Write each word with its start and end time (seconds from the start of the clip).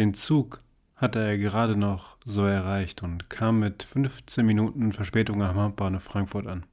Den 0.00 0.14
Zug 0.14 0.62
hatte 0.96 1.18
er 1.18 1.36
gerade 1.36 1.76
noch 1.76 2.16
so 2.24 2.46
erreicht 2.46 3.02
und 3.02 3.28
kam 3.28 3.58
mit 3.58 3.82
15 3.82 4.46
Minuten 4.46 4.94
Verspätung 4.94 5.42
am 5.42 5.56
Hauptbahnhof 5.56 6.02
Frankfurt 6.02 6.46
an. 6.46 6.64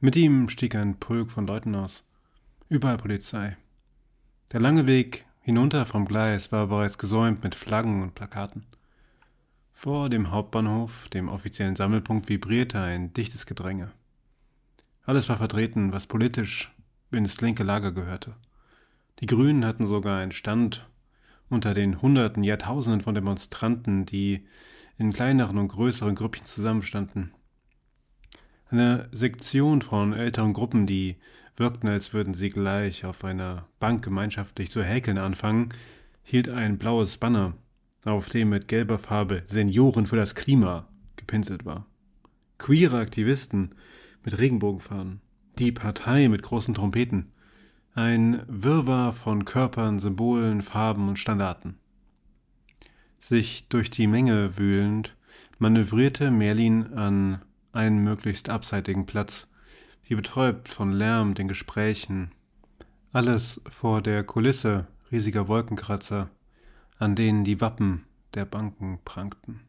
Mit 0.00 0.16
ihm 0.16 0.48
stieg 0.48 0.74
ein 0.74 0.98
Pulk 0.98 1.30
von 1.30 1.46
Leuten 1.46 1.74
aus. 1.74 2.04
Überall 2.70 2.96
Polizei. 2.96 3.58
Der 4.50 4.60
lange 4.60 4.86
Weg 4.86 5.26
hinunter 5.42 5.84
vom 5.84 6.06
Gleis 6.06 6.50
war 6.52 6.68
bereits 6.68 6.96
gesäumt 6.96 7.44
mit 7.44 7.54
Flaggen 7.54 8.00
und 8.00 8.14
Plakaten. 8.14 8.64
Vor 9.74 10.08
dem 10.08 10.30
Hauptbahnhof, 10.30 11.08
dem 11.10 11.28
offiziellen 11.28 11.76
Sammelpunkt, 11.76 12.30
vibrierte 12.30 12.80
ein 12.80 13.12
dichtes 13.12 13.44
Gedränge. 13.44 13.90
Alles 15.04 15.28
war 15.28 15.36
vertreten, 15.36 15.92
was 15.92 16.06
politisch 16.06 16.72
ins 17.10 17.42
linke 17.42 17.62
Lager 17.62 17.92
gehörte. 17.92 18.36
Die 19.18 19.26
Grünen 19.26 19.66
hatten 19.66 19.84
sogar 19.84 20.20
einen 20.20 20.32
Stand 20.32 20.86
unter 21.52 21.74
den 21.74 22.00
Hunderten, 22.02 22.42
Jahrtausenden 22.42 23.02
von 23.02 23.14
Demonstranten, 23.14 24.04
die 24.06 24.46
in 24.98 25.12
kleineren 25.12 25.58
und 25.58 25.68
größeren 25.68 26.14
Grüppchen 26.14 26.46
zusammenstanden. 26.46 27.32
Eine 28.68 29.08
Sektion 29.12 29.82
von 29.82 30.12
älteren 30.14 30.54
Gruppen, 30.54 30.86
die 30.86 31.16
wirkten, 31.56 31.88
als 31.88 32.14
würden 32.14 32.34
sie 32.34 32.50
gleich 32.50 33.04
auf 33.04 33.24
einer 33.24 33.66
Bank 33.78 34.02
gemeinschaftlich 34.02 34.70
zu 34.70 34.82
häkeln 34.82 35.18
anfangen, 35.18 35.68
hielt 36.22 36.48
ein 36.48 36.78
blaues 36.78 37.18
Banner, 37.18 37.54
auf 38.04 38.28
dem 38.28 38.48
mit 38.48 38.68
gelber 38.68 38.98
Farbe 38.98 39.42
Senioren 39.46 40.06
für 40.06 40.16
das 40.16 40.34
Klima 40.34 40.88
gepinselt 41.16 41.64
war. 41.64 41.86
Queere 42.58 42.98
Aktivisten 42.98 43.74
mit 44.24 44.38
Regenbogenfahnen, 44.38 45.20
die 45.58 45.72
Partei 45.72 46.28
mit 46.28 46.42
großen 46.42 46.74
Trompeten, 46.74 47.32
ein 47.94 48.42
Wirrwarr 48.46 49.12
von 49.12 49.44
Körpern, 49.44 49.98
Symbolen, 49.98 50.62
Farben 50.62 51.08
und 51.08 51.18
Standarten. 51.18 51.78
Sich 53.20 53.68
durch 53.68 53.90
die 53.90 54.06
Menge 54.06 54.56
wühlend, 54.56 55.14
manövrierte 55.58 56.30
Merlin 56.30 56.94
an 56.94 57.42
einen 57.72 58.02
möglichst 58.02 58.48
abseitigen 58.48 59.06
Platz, 59.06 59.48
wie 60.04 60.14
betäubt 60.14 60.68
von 60.68 60.92
Lärm, 60.92 61.34
den 61.34 61.48
Gesprächen. 61.48 62.32
Alles 63.12 63.60
vor 63.68 64.00
der 64.00 64.24
Kulisse 64.24 64.86
riesiger 65.10 65.46
Wolkenkratzer, 65.46 66.30
an 66.98 67.14
denen 67.14 67.44
die 67.44 67.60
Wappen 67.60 68.04
der 68.34 68.46
Banken 68.46 68.98
prangten. 69.04 69.60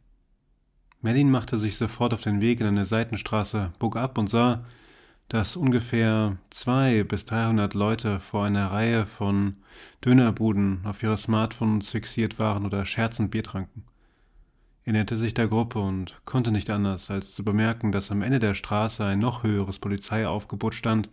Merlin 1.01 1.29
machte 1.29 1.57
sich 1.57 1.75
sofort 1.75 2.13
auf 2.13 2.21
den 2.21 2.39
Weg 2.39 2.61
in 2.61 2.67
eine 2.67 2.85
Seitenstraße, 2.85 3.73
bog 3.77 3.97
ab 3.97 4.17
und 4.17 4.27
sah, 4.27 4.63
dass 5.33 5.55
ungefähr 5.55 6.37
zwei 6.51 7.03
bis 7.03 7.25
dreihundert 7.25 7.73
Leute 7.73 8.19
vor 8.19 8.45
einer 8.45 8.67
Reihe 8.67 9.07
von 9.07 9.55
Dönerbuden 10.05 10.81
auf 10.85 11.01
ihre 11.01 11.17
Smartphones 11.17 11.89
fixiert 11.89 12.37
waren 12.37 12.67
oder 12.67 12.85
scherzend 12.85 13.31
Bier 13.31 13.41
tranken. 13.41 13.83
Er 14.83 14.93
näherte 14.93 15.15
sich 15.15 15.33
der 15.33 15.47
Gruppe 15.47 15.79
und 15.79 16.21
konnte 16.25 16.51
nicht 16.51 16.69
anders, 16.69 17.09
als 17.09 17.33
zu 17.33 17.43
bemerken, 17.43 17.91
dass 17.91 18.11
am 18.11 18.21
Ende 18.21 18.37
der 18.37 18.53
Straße 18.53 19.03
ein 19.03 19.17
noch 19.17 19.41
höheres 19.41 19.79
Polizeiaufgebot 19.79 20.75
stand, 20.75 21.09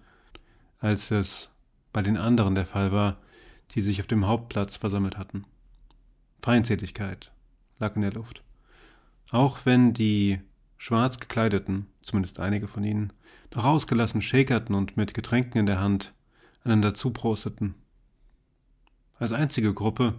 als 0.80 1.10
es 1.10 1.50
bei 1.90 2.02
den 2.02 2.18
anderen 2.18 2.54
der 2.54 2.66
Fall 2.66 2.92
war, 2.92 3.16
die 3.70 3.80
sich 3.80 4.00
auf 4.00 4.06
dem 4.06 4.26
Hauptplatz 4.26 4.76
versammelt 4.76 5.16
hatten. 5.16 5.46
Feindseligkeit 6.42 7.32
lag 7.78 7.96
in 7.96 8.02
der 8.02 8.12
Luft. 8.12 8.44
Auch 9.30 9.60
wenn 9.64 9.94
die 9.94 10.40
schwarz 10.80 11.20
gekleideten, 11.20 11.88
zumindest 12.00 12.40
einige 12.40 12.66
von 12.66 12.82
ihnen, 12.82 13.12
noch 13.54 13.66
ausgelassen 13.66 14.22
shakerten 14.22 14.74
und 14.74 14.96
mit 14.96 15.12
Getränken 15.12 15.58
in 15.58 15.66
der 15.66 15.78
Hand 15.78 16.14
einander 16.64 16.94
zuprosteten. 16.94 17.74
Als 19.18 19.32
einzige 19.32 19.74
Gruppe, 19.74 20.14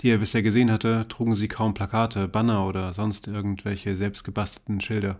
die 0.00 0.10
er 0.10 0.18
bisher 0.18 0.44
gesehen 0.44 0.70
hatte, 0.70 1.06
trugen 1.08 1.34
sie 1.34 1.48
kaum 1.48 1.74
Plakate, 1.74 2.28
Banner 2.28 2.64
oder 2.66 2.92
sonst 2.92 3.26
irgendwelche 3.26 3.96
selbstgebastelten 3.96 4.80
Schilder. 4.80 5.18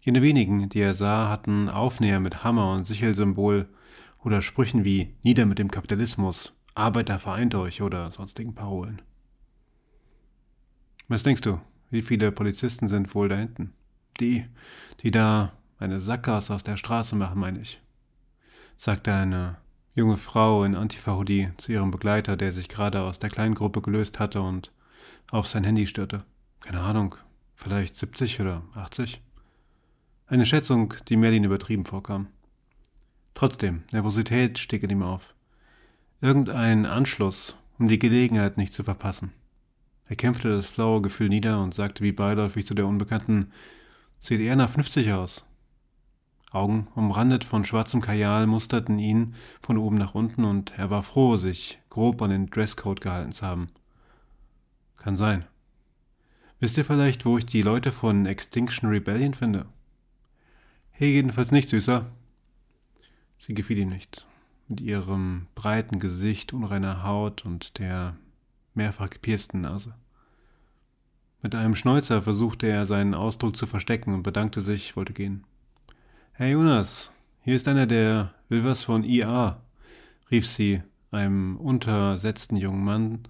Jene 0.00 0.22
wenigen, 0.22 0.68
die 0.68 0.80
er 0.80 0.94
sah, 0.94 1.28
hatten 1.28 1.68
Aufnäher 1.68 2.18
mit 2.18 2.42
Hammer 2.42 2.72
und 2.72 2.84
Sichelsymbol 2.84 3.68
oder 4.24 4.42
Sprüchen 4.42 4.84
wie 4.84 5.14
Nieder 5.22 5.46
mit 5.46 5.60
dem 5.60 5.70
Kapitalismus, 5.70 6.52
Arbeiter 6.74 7.20
vereint 7.20 7.54
euch 7.54 7.80
oder 7.80 8.10
sonstigen 8.10 8.56
Parolen. 8.56 9.02
Was 11.06 11.22
denkst 11.22 11.42
du, 11.42 11.60
wie 11.90 12.02
viele 12.02 12.32
Polizisten 12.32 12.88
sind 12.88 13.14
wohl 13.14 13.28
da 13.28 13.36
hinten? 13.36 13.72
Die, 14.20 14.44
die 15.02 15.10
da 15.10 15.52
eine 15.78 16.00
Sackgasse 16.00 16.54
aus 16.54 16.64
der 16.64 16.76
Straße 16.76 17.16
machen, 17.16 17.38
meine 17.38 17.60
ich, 17.60 17.80
sagte 18.76 19.12
eine 19.12 19.58
junge 19.94 20.16
Frau 20.16 20.64
in 20.64 20.76
Antifa-Hoodie 20.76 21.50
zu 21.56 21.72
ihrem 21.72 21.90
Begleiter, 21.90 22.36
der 22.36 22.52
sich 22.52 22.68
gerade 22.68 23.02
aus 23.02 23.18
der 23.18 23.30
kleinen 23.30 23.54
Gruppe 23.54 23.80
gelöst 23.82 24.18
hatte 24.18 24.40
und 24.42 24.72
auf 25.30 25.46
sein 25.46 25.64
Handy 25.64 25.86
störte. 25.86 26.24
Keine 26.60 26.80
Ahnung, 26.80 27.16
vielleicht 27.54 27.94
70 27.94 28.40
oder 28.40 28.62
80? 28.74 29.20
Eine 30.26 30.46
Schätzung, 30.46 30.94
die 31.08 31.16
Merlin 31.16 31.44
übertrieben 31.44 31.84
vorkam. 31.84 32.28
Trotzdem, 33.34 33.84
Nervosität 33.92 34.58
stieg 34.58 34.82
in 34.82 34.90
ihm 34.90 35.02
auf. 35.02 35.34
Irgendein 36.20 36.86
Anschluss, 36.86 37.56
um 37.78 37.88
die 37.88 37.98
Gelegenheit 37.98 38.56
nicht 38.56 38.72
zu 38.72 38.82
verpassen. 38.82 39.32
Er 40.08 40.16
kämpfte 40.16 40.50
das 40.50 40.66
flaue 40.66 41.02
Gefühl 41.02 41.28
nieder 41.28 41.62
und 41.62 41.74
sagte 41.74 42.04
wie 42.04 42.12
beiläufig 42.12 42.64
zu 42.64 42.74
der 42.74 42.86
Unbekannten, 42.86 43.50
sieht 44.18 44.40
eher 44.40 44.56
nach 44.56 44.70
50 44.70 45.12
aus. 45.12 45.44
Augen, 46.52 46.86
umrandet 46.94 47.44
von 47.44 47.64
schwarzem 47.64 48.00
Kajal, 48.00 48.46
musterten 48.46 48.98
ihn 48.98 49.34
von 49.60 49.78
oben 49.78 49.96
nach 49.96 50.14
unten 50.14 50.44
und 50.44 50.78
er 50.78 50.90
war 50.90 51.02
froh, 51.02 51.36
sich 51.36 51.78
grob 51.88 52.22
an 52.22 52.30
den 52.30 52.46
Dresscode 52.46 53.00
gehalten 53.00 53.32
zu 53.32 53.44
haben. 53.44 53.68
Kann 54.96 55.16
sein. 55.16 55.44
Wisst 56.60 56.78
ihr 56.78 56.84
vielleicht, 56.84 57.26
wo 57.26 57.36
ich 57.36 57.44
die 57.44 57.62
Leute 57.62 57.92
von 57.92 58.26
Extinction 58.26 58.88
Rebellion 58.88 59.34
finde? 59.34 59.66
Hey, 60.92 61.10
jedenfalls 61.10 61.52
nicht, 61.52 61.68
Süßer. 61.68 62.06
Sie 63.38 63.54
gefiel 63.54 63.78
ihm 63.78 63.90
nicht. 63.90 64.26
Mit 64.68 64.80
ihrem 64.80 65.48
breiten 65.54 65.98
Gesicht, 65.98 66.54
unreiner 66.54 67.02
Haut 67.02 67.44
und 67.44 67.78
der 67.78 68.16
mehrfach 68.76 69.10
gepiersten 69.10 69.62
Nase. 69.62 69.94
Mit 71.42 71.54
einem 71.54 71.74
Schnäuzer 71.74 72.22
versuchte 72.22 72.66
er 72.66 72.86
seinen 72.86 73.14
Ausdruck 73.14 73.56
zu 73.56 73.66
verstecken 73.66 74.14
und 74.14 74.22
bedankte 74.22 74.60
sich, 74.60 74.96
wollte 74.96 75.12
gehen. 75.12 75.44
Hey 76.32 76.52
Jonas, 76.52 77.12
hier 77.42 77.54
ist 77.54 77.68
einer, 77.68 77.86
der 77.86 78.34
will 78.48 78.64
was 78.64 78.84
von 78.84 79.04
IA, 79.04 79.60
rief 80.30 80.46
sie 80.46 80.82
einem 81.10 81.56
untersetzten 81.56 82.56
jungen 82.56 82.84
Mann 82.84 83.20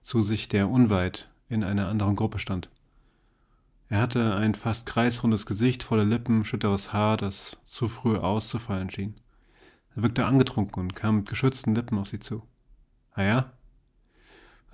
zu 0.00 0.22
sich, 0.22 0.48
der 0.48 0.68
unweit 0.68 1.28
in 1.48 1.64
einer 1.64 1.88
anderen 1.88 2.16
Gruppe 2.16 2.38
stand. 2.38 2.70
Er 3.88 4.00
hatte 4.00 4.34
ein 4.34 4.54
fast 4.54 4.86
kreisrundes 4.86 5.46
Gesicht, 5.46 5.82
volle 5.82 6.04
Lippen, 6.04 6.44
schütteres 6.44 6.92
Haar, 6.92 7.16
das 7.16 7.58
zu 7.64 7.86
früh 7.86 8.16
auszufallen 8.16 8.90
schien. 8.90 9.14
Er 9.94 10.02
wirkte 10.02 10.26
angetrunken 10.26 10.82
und 10.82 10.96
kam 10.96 11.18
mit 11.18 11.28
geschützten 11.28 11.74
Lippen 11.74 11.98
auf 11.98 12.08
sie 12.08 12.18
zu. 12.18 12.42
Ah 13.12 13.22
ja? 13.22 13.52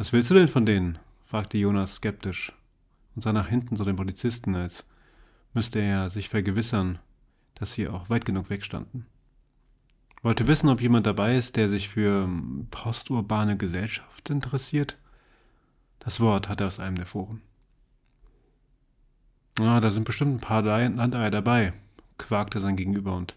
Was 0.02 0.12
willst 0.12 0.30
du 0.30 0.34
denn 0.34 0.48
von 0.48 0.66
denen? 0.66 0.98
fragte 1.22 1.58
Jonas 1.58 1.94
skeptisch 1.94 2.52
und 3.14 3.22
sah 3.22 3.32
nach 3.32 3.46
hinten 3.46 3.76
zu 3.76 3.84
den 3.84 3.94
Polizisten, 3.94 4.56
als 4.56 4.84
müsste 5.54 5.78
er 5.78 6.10
sich 6.10 6.28
vergewissern, 6.28 6.98
dass 7.54 7.74
sie 7.74 7.86
auch 7.86 8.10
weit 8.10 8.24
genug 8.24 8.50
wegstanden. 8.50 9.06
Wollte 10.20 10.48
wissen, 10.48 10.68
ob 10.70 10.80
jemand 10.80 11.06
dabei 11.06 11.36
ist, 11.36 11.54
der 11.54 11.68
sich 11.68 11.88
für 11.88 12.28
posturbane 12.72 13.56
Gesellschaft 13.56 14.28
interessiert. 14.28 14.98
Das 16.00 16.18
Wort 16.18 16.48
hatte 16.48 16.64
er 16.64 16.66
aus 16.66 16.80
einem 16.80 16.96
der 16.96 17.06
Foren. 17.06 17.40
Ah, 19.60 19.78
da 19.78 19.92
sind 19.92 20.02
bestimmt 20.02 20.34
ein 20.34 20.40
paar 20.40 20.62
Landeier 20.62 21.30
dabei, 21.30 21.74
quakte 22.18 22.58
sein 22.58 22.74
Gegenüber 22.74 23.14
und 23.14 23.36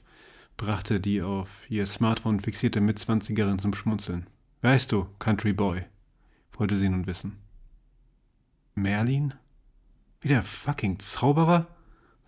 brachte 0.58 1.00
die 1.00 1.22
auf 1.22 1.70
ihr 1.70 1.86
Smartphone 1.86 2.40
fixierte 2.40 2.82
Mitzwanzigerin 2.82 3.60
zum 3.60 3.76
Schmunzeln. 3.76 4.26
Weißt 4.64 4.92
du, 4.92 5.06
Country 5.20 5.54
Boy, 5.54 5.86
wollte 6.60 6.78
sie 6.78 6.90
nun 6.90 7.08
wissen. 7.08 7.38
Merlin? 8.76 9.34
Wie 10.22 10.28
der 10.28 10.42
fucking 10.42 11.00
Zauberer? 11.00 11.68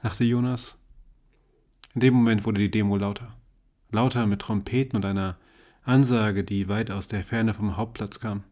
dachte 0.01 0.24
Jonas. 0.24 0.77
In 1.94 2.01
dem 2.01 2.13
Moment 2.13 2.45
wurde 2.45 2.59
die 2.59 2.71
Demo 2.71 2.95
lauter. 2.95 3.35
Lauter 3.91 4.25
mit 4.25 4.41
Trompeten 4.41 4.95
und 4.95 5.06
einer 5.06 5.38
Ansage, 5.83 6.44
die 6.44 6.68
weit 6.68 6.91
aus 6.91 7.07
der 7.07 7.24
Ferne 7.24 7.53
vom 7.53 7.77
Hauptplatz 7.77 8.19
kam. 8.19 8.44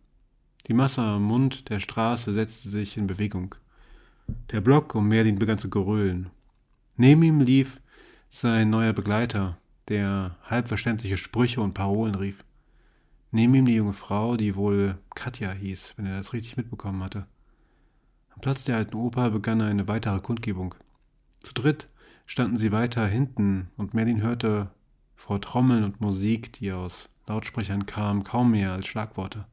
Die 0.67 0.73
Masse 0.73 1.01
am 1.01 1.23
Mund 1.23 1.69
der 1.69 1.79
Straße 1.79 2.33
setzte 2.33 2.69
sich 2.69 2.97
in 2.97 3.07
Bewegung. 3.07 3.55
Der 4.51 4.61
Block 4.61 4.95
um 4.95 5.07
Merlin 5.07 5.37
begann 5.37 5.59
zu 5.59 5.69
geröhlen. 5.69 6.31
Neben 6.97 7.21
ihm 7.23 7.41
lief 7.41 7.81
sein 8.29 8.69
neuer 8.69 8.93
Begleiter, 8.93 9.57
der 9.89 10.37
halbverständliche 10.43 11.17
Sprüche 11.17 11.61
und 11.61 11.73
Parolen 11.73 12.15
rief. 12.15 12.43
Neben 13.35 13.53
ihm 13.53 13.65
die 13.65 13.75
junge 13.75 13.91
Frau, 13.91 14.37
die 14.37 14.55
wohl 14.55 14.97
Katja 15.13 15.51
hieß, 15.51 15.95
wenn 15.97 16.05
er 16.05 16.15
das 16.15 16.31
richtig 16.31 16.55
mitbekommen 16.55 17.03
hatte. 17.03 17.25
Am 18.29 18.39
Platz 18.39 18.63
der 18.63 18.77
alten 18.77 18.95
Oper 18.95 19.29
begann 19.29 19.59
eine 19.59 19.89
weitere 19.89 20.21
Kundgebung. 20.21 20.73
Zu 21.41 21.53
dritt 21.53 21.89
standen 22.25 22.55
sie 22.55 22.71
weiter 22.71 23.05
hinten 23.05 23.67
und 23.75 23.93
Merlin 23.93 24.21
hörte 24.21 24.71
vor 25.17 25.41
Trommeln 25.41 25.83
und 25.83 25.99
Musik, 25.99 26.53
die 26.53 26.71
aus 26.71 27.09
Lautsprechern 27.27 27.85
kam, 27.85 28.23
kaum 28.23 28.51
mehr 28.51 28.71
als 28.71 28.87
Schlagworte. 28.87 29.43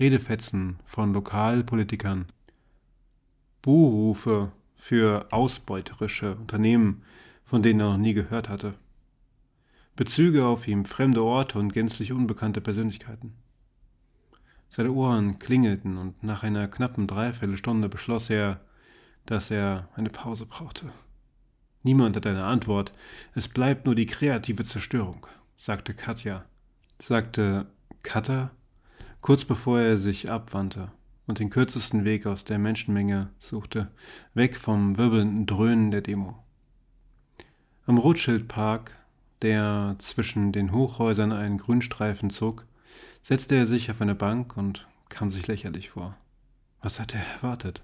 Redefetzen 0.00 0.80
von 0.84 1.12
Lokalpolitikern, 1.12 2.26
Buhrufe 3.62 4.50
für 4.74 5.28
ausbeuterische 5.30 6.34
Unternehmen, 6.34 7.04
von 7.44 7.62
denen 7.62 7.78
er 7.78 7.90
noch 7.90 7.98
nie 7.98 8.14
gehört 8.14 8.48
hatte. 8.48 8.74
Bezüge 10.00 10.46
auf 10.46 10.66
ihm 10.66 10.86
fremde 10.86 11.22
Orte 11.22 11.58
und 11.58 11.74
gänzlich 11.74 12.10
unbekannte 12.10 12.62
Persönlichkeiten. 12.62 13.34
Seine 14.70 14.92
Ohren 14.92 15.38
klingelten 15.38 15.98
und 15.98 16.22
nach 16.22 16.42
einer 16.42 16.68
knappen 16.68 17.06
Dreiviertelstunde 17.06 17.90
beschloss 17.90 18.30
er, 18.30 18.62
dass 19.26 19.50
er 19.50 19.90
eine 19.96 20.08
Pause 20.08 20.46
brauchte. 20.46 20.90
Niemand 21.82 22.16
hat 22.16 22.26
eine 22.26 22.44
Antwort, 22.44 22.94
es 23.34 23.48
bleibt 23.48 23.84
nur 23.84 23.94
die 23.94 24.06
kreative 24.06 24.64
Zerstörung, 24.64 25.26
sagte 25.58 25.92
Katja. 25.92 26.46
Sagte 26.98 27.66
Katha, 28.02 28.52
kurz 29.20 29.44
bevor 29.44 29.80
er 29.80 29.98
sich 29.98 30.30
abwandte 30.30 30.90
und 31.26 31.40
den 31.40 31.50
kürzesten 31.50 32.06
Weg 32.06 32.24
aus 32.24 32.46
der 32.46 32.58
Menschenmenge 32.58 33.28
suchte, 33.38 33.90
weg 34.32 34.56
vom 34.56 34.96
wirbelnden 34.96 35.44
Dröhnen 35.44 35.90
der 35.90 36.00
Demo. 36.00 36.42
Am 37.84 37.98
Rothschildpark, 37.98 38.96
der 39.42 39.96
zwischen 39.98 40.52
den 40.52 40.72
Hochhäusern 40.72 41.32
einen 41.32 41.58
Grünstreifen 41.58 42.30
zog, 42.30 42.66
setzte 43.22 43.56
er 43.56 43.66
sich 43.66 43.90
auf 43.90 44.00
eine 44.00 44.14
Bank 44.14 44.56
und 44.56 44.86
kam 45.08 45.30
sich 45.30 45.46
lächerlich 45.46 45.90
vor. 45.90 46.16
Was 46.82 47.00
hatte 47.00 47.18
er 47.18 47.34
erwartet? 47.34 47.82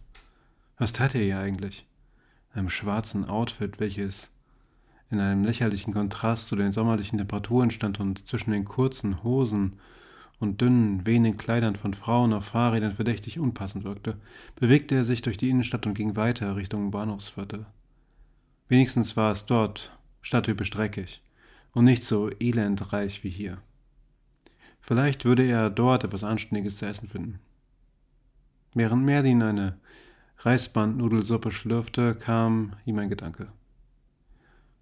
Was 0.79 0.93
tat 0.93 1.15
er 1.15 1.23
hier 1.23 1.39
eigentlich? 1.39 1.87
In 2.53 2.61
einem 2.61 2.71
schwarzen 2.71 3.25
Outfit, 3.25 3.81
welches 3.81 4.33
in 5.11 5.21
einem 5.21 5.45
lächerlichen 5.45 5.93
Kontrast 5.93 6.49
zu 6.49 6.57
den 6.57 6.73
sommerlichen 6.73 7.19
Temperaturen 7.19 7.71
stand 7.71 8.01
und 8.01 8.27
zwischen 8.27 8.51
den 8.51 8.65
kurzen 8.65 9.23
Hosen 9.23 9.77
und 10.39 10.61
dünnen, 10.61 11.07
wehenden 11.07 11.37
Kleidern 11.37 11.77
von 11.77 11.95
Frauen 11.95 12.33
auf 12.33 12.47
Fahrrädern 12.47 12.93
verdächtig 12.93 13.39
unpassend 13.39 13.85
wirkte, 13.85 14.19
bewegte 14.57 14.95
er 14.97 15.05
sich 15.05 15.23
durch 15.23 15.37
die 15.37 15.49
Innenstadt 15.49 15.87
und 15.87 15.95
ging 15.95 16.17
weiter 16.17 16.57
Richtung 16.57 16.91
Bahnhofsviertel. 16.91 17.67
Wenigstens 18.69 19.17
war 19.17 19.31
es 19.31 19.47
dort 19.47 19.97
stadttypisch 20.23 20.71
dreckig 20.71 21.23
und 21.77 21.85
nicht 21.85 22.05
so 22.05 22.31
elendreich 22.31 23.23
wie 23.23 23.29
hier. 23.29 23.59
Vielleicht 24.81 25.27
würde 25.27 25.43
er 25.43 25.69
dort 25.69 26.05
etwas 26.05 26.25
Anständiges 26.25 26.79
zu 26.79 26.87
essen 26.87 27.07
finden. 27.07 27.39
Während 28.73 29.05
Merlin 29.05 29.43
eine 29.43 29.77
Reisbandnudelsuppe 30.39 31.51
schlürfte, 31.51 32.15
kam 32.15 32.73
ihm 32.87 32.99
ein 32.99 33.11
Gedanke. 33.11 33.49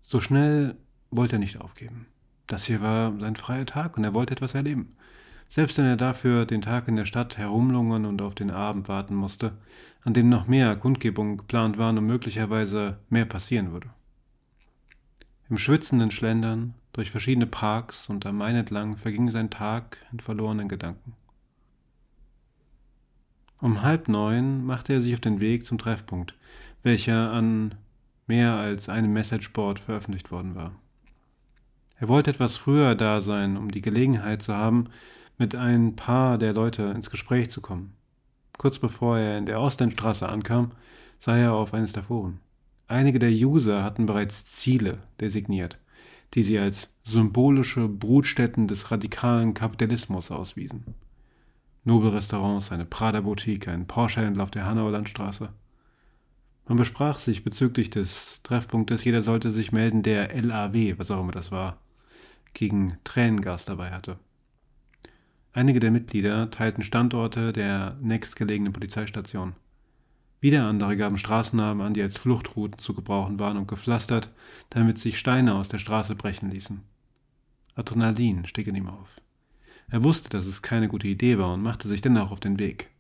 So 0.02 0.20
schnell 0.20 0.76
wollte 1.10 1.34
er 1.34 1.40
nicht 1.40 1.60
aufgeben. 1.60 2.06
Das 2.46 2.64
hier 2.64 2.80
war 2.80 3.18
sein 3.18 3.34
freier 3.34 3.66
Tag 3.66 3.96
und 3.96 4.04
er 4.04 4.14
wollte 4.14 4.34
etwas 4.34 4.54
erleben. 4.54 4.90
Selbst 5.48 5.76
wenn 5.78 5.86
er 5.86 5.96
dafür 5.96 6.46
den 6.46 6.62
Tag 6.62 6.86
in 6.86 6.94
der 6.94 7.06
Stadt 7.06 7.38
herumlungern 7.38 8.04
und 8.04 8.22
auf 8.22 8.36
den 8.36 8.52
Abend 8.52 8.86
warten 8.86 9.16
musste, 9.16 9.58
an 10.02 10.14
dem 10.14 10.28
noch 10.28 10.46
mehr 10.46 10.76
Kundgebungen 10.76 11.38
geplant 11.38 11.76
waren 11.76 11.98
und 11.98 12.06
möglicherweise 12.06 12.98
mehr 13.08 13.24
passieren 13.24 13.72
würde. 13.72 13.90
Im 15.50 15.58
schwitzenden 15.58 16.12
Schlendern 16.12 16.74
durch 16.94 17.10
verschiedene 17.10 17.46
Parks 17.46 18.08
und 18.08 18.24
am 18.24 18.38
Main 18.38 18.56
entlang 18.56 18.96
verging 18.96 19.28
sein 19.28 19.50
Tag 19.50 19.98
in 20.12 20.20
verlorenen 20.20 20.68
Gedanken. 20.68 21.14
Um 23.60 23.82
halb 23.82 24.08
neun 24.08 24.64
machte 24.64 24.94
er 24.94 25.00
sich 25.00 25.12
auf 25.14 25.20
den 25.20 25.40
Weg 25.40 25.66
zum 25.66 25.76
Treffpunkt, 25.76 26.34
welcher 26.82 27.32
an 27.32 27.74
mehr 28.26 28.54
als 28.54 28.88
einem 28.88 29.12
Messageboard 29.12 29.78
veröffentlicht 29.78 30.30
worden 30.30 30.54
war. 30.54 30.72
Er 31.96 32.08
wollte 32.08 32.30
etwas 32.30 32.56
früher 32.56 32.94
da 32.94 33.20
sein, 33.20 33.56
um 33.56 33.70
die 33.70 33.82
Gelegenheit 33.82 34.42
zu 34.42 34.54
haben, 34.54 34.88
mit 35.36 35.54
ein 35.54 35.96
paar 35.96 36.38
der 36.38 36.52
Leute 36.52 36.84
ins 36.84 37.10
Gespräch 37.10 37.50
zu 37.50 37.60
kommen. 37.60 37.94
Kurz 38.56 38.78
bevor 38.78 39.18
er 39.18 39.36
in 39.36 39.46
der 39.46 39.60
Ostendstraße 39.60 40.28
ankam, 40.28 40.72
sah 41.18 41.36
er 41.36 41.54
auf 41.54 41.74
eines 41.74 41.92
der 41.92 42.04
Foren. 42.04 42.40
Einige 42.86 43.18
der 43.18 43.30
User 43.30 43.82
hatten 43.82 44.06
bereits 44.06 44.44
Ziele 44.44 44.98
designiert, 45.20 45.78
die 46.34 46.42
sie 46.42 46.58
als 46.58 46.90
symbolische 47.04 47.88
Brutstätten 47.88 48.66
des 48.66 48.90
radikalen 48.90 49.54
Kapitalismus 49.54 50.30
auswiesen. 50.30 50.84
Nobelrestaurants, 51.84 52.72
eine 52.72 52.86
Prada-Boutique, 52.86 53.68
ein 53.68 53.86
Porsche-Händler 53.86 54.42
auf 54.42 54.50
der 54.50 54.64
Hanauer 54.64 54.90
Landstraße. 54.90 55.50
Man 56.66 56.78
besprach 56.78 57.18
sich 57.18 57.44
bezüglich 57.44 57.90
des 57.90 58.40
Treffpunktes, 58.42 59.04
jeder 59.04 59.20
sollte 59.20 59.50
sich 59.50 59.70
melden, 59.70 60.02
der 60.02 60.34
LAW, 60.34 60.98
was 60.98 61.10
auch 61.10 61.20
immer 61.20 61.32
das 61.32 61.52
war, 61.52 61.78
gegen 62.54 62.96
Tränengas 63.04 63.66
dabei 63.66 63.90
hatte. 63.90 64.18
Einige 65.52 65.78
der 65.78 65.90
Mitglieder 65.90 66.50
teilten 66.50 66.82
Standorte 66.82 67.52
der 67.52 67.96
nächstgelegenen 68.00 68.72
Polizeistation. 68.72 69.52
Wieder 70.44 70.66
andere 70.66 70.94
gaben 70.94 71.16
Straßennamen 71.16 71.86
an, 71.86 71.94
die 71.94 72.02
als 72.02 72.18
Fluchtrouten 72.18 72.76
zu 72.76 72.92
gebrauchen 72.92 73.40
waren 73.40 73.56
und 73.56 73.66
gepflastert, 73.66 74.28
damit 74.68 74.98
sich 74.98 75.18
Steine 75.18 75.54
aus 75.54 75.70
der 75.70 75.78
Straße 75.78 76.16
brechen 76.16 76.50
ließen. 76.50 76.82
Adrenalin 77.76 78.46
stieg 78.46 78.66
in 78.66 78.74
ihm 78.74 78.90
auf. 78.90 79.22
Er 79.88 80.02
wusste, 80.02 80.28
dass 80.28 80.44
es 80.44 80.60
keine 80.60 80.88
gute 80.88 81.08
Idee 81.08 81.38
war 81.38 81.54
und 81.54 81.62
machte 81.62 81.88
sich 81.88 82.02
dennoch 82.02 82.30
auf 82.30 82.40
den 82.40 82.58
Weg. 82.58 82.90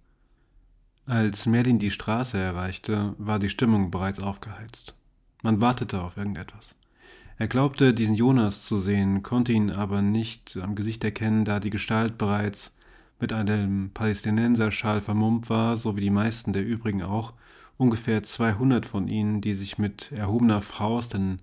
Als 1.04 1.44
Merlin 1.44 1.78
die 1.78 1.90
Straße 1.90 2.38
erreichte, 2.38 3.14
war 3.18 3.38
die 3.38 3.50
Stimmung 3.50 3.90
bereits 3.90 4.20
aufgeheizt. 4.20 4.94
Man 5.42 5.60
wartete 5.60 6.00
auf 6.00 6.16
irgendetwas. 6.16 6.76
Er 7.36 7.48
glaubte, 7.48 7.92
diesen 7.92 8.14
Jonas 8.14 8.64
zu 8.64 8.78
sehen, 8.78 9.22
konnte 9.22 9.52
ihn 9.52 9.70
aber 9.70 10.00
nicht 10.00 10.56
am 10.62 10.74
Gesicht 10.74 11.04
erkennen, 11.04 11.44
da 11.44 11.60
die 11.60 11.68
Gestalt 11.68 12.16
bereits 12.16 12.73
mit 13.20 13.32
einem 13.32 13.90
Palästinenserschal 13.92 15.00
vermummt 15.00 15.48
war, 15.48 15.76
so 15.76 15.96
wie 15.96 16.00
die 16.00 16.10
meisten 16.10 16.52
der 16.52 16.64
übrigen 16.64 17.02
auch, 17.02 17.34
ungefähr 17.76 18.22
200 18.22 18.86
von 18.86 19.08
ihnen, 19.08 19.40
die 19.40 19.54
sich 19.54 19.78
mit 19.78 20.12
erhobener 20.12 20.60
Faust 20.60 21.14
in 21.14 21.40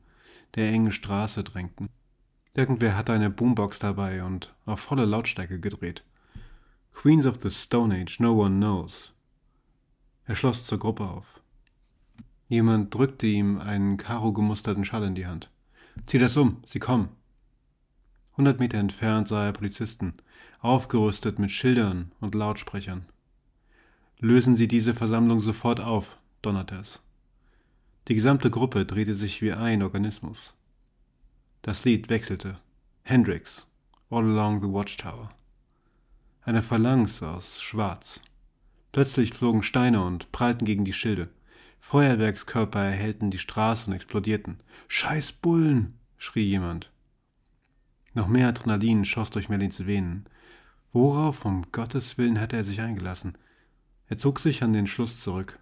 der 0.56 0.70
engen 0.72 0.92
Straße 0.92 1.44
drängten. 1.44 1.88
Irgendwer 2.54 2.98
hatte 2.98 3.14
eine 3.14 3.30
Boombox 3.30 3.80
dabei 3.80 4.24
und 4.24 4.54
auf 4.66 4.80
volle 4.80 5.06
Lautstärke 5.06 5.60
gedreht. 5.60 6.04
Queens 6.94 7.26
of 7.26 7.40
the 7.42 7.50
Stone 7.50 7.96
Age, 7.96 8.20
no 8.20 8.34
one 8.34 8.58
knows. 8.58 9.14
Er 10.26 10.36
schloss 10.36 10.66
zur 10.66 10.80
Gruppe 10.80 11.08
auf. 11.08 11.42
Jemand 12.50 12.94
drückte 12.94 13.28
ihm 13.28 13.60
einen 13.60 13.96
karo-gemusterten 13.96 14.84
Schall 14.84 15.06
in 15.06 15.16
die 15.16 15.26
Hand. 15.26 15.50
Zieh 16.06 16.20
das 16.20 16.36
um, 16.36 16.58
sie 16.66 16.80
kommen. 16.80 17.10
Hundert 18.36 18.60
Meter 18.60 18.78
entfernt 18.78 19.30
sah 19.30 19.46
er 19.46 19.54
Polizisten, 19.54 20.16
aufgerüstet 20.62 21.40
mit 21.40 21.52
Schildern 21.52 22.12
und 22.20 22.36
Lautsprechern. 22.36 23.06
Lösen 24.20 24.56
Sie 24.56 24.68
diese 24.68 24.94
Versammlung 24.94 25.42
sofort 25.42 25.80
auf, 25.80 26.18
donnerte 26.42 26.76
es. 26.76 27.02
Die 28.08 28.16
gesamte 28.16 28.50
Gruppe 28.50 28.86
drehte 28.86 29.14
sich 29.14 29.42
wie 29.42 29.52
ein 29.52 29.82
Organismus. 29.82 30.56
Das 31.62 31.86
Lied 31.86 32.10
wechselte. 32.10 32.60
Hendrix, 33.04 33.68
All 34.10 34.24
Along 34.24 34.62
the 34.62 34.68
Watchtower. 34.68 35.32
Eine 36.44 36.62
Phalanx 36.62 37.22
aus 37.22 37.62
Schwarz. 37.62 38.22
Plötzlich 38.92 39.34
flogen 39.34 39.64
Steine 39.64 40.04
und 40.04 40.32
prallten 40.32 40.66
gegen 40.66 40.86
die 40.86 40.94
Schilde. 40.94 41.30
Feuerwerkskörper 41.80 42.84
erhellten 42.84 43.32
die 43.32 43.40
Straße 43.40 43.88
und 43.88 43.94
explodierten. 43.94 44.58
Scheiß 44.88 45.32
Bullen! 45.32 45.98
schrie 46.18 46.44
jemand. 46.44 46.92
Noch 48.14 48.28
mehr 48.28 48.50
Adrenalin 48.50 49.06
schoss 49.06 49.30
durch 49.30 49.50
Merlins 49.50 49.86
Venen. 49.88 50.26
Worauf 50.94 51.46
um 51.46 51.72
Gottes 51.72 52.18
Willen 52.18 52.40
hatte 52.40 52.58
er 52.58 52.64
sich 52.64 52.82
eingelassen? 52.82 53.38
Er 54.08 54.18
zog 54.18 54.40
sich 54.40 54.62
an 54.62 54.74
den 54.74 54.88
Schluss 54.88 55.22
zurück. 55.22 55.58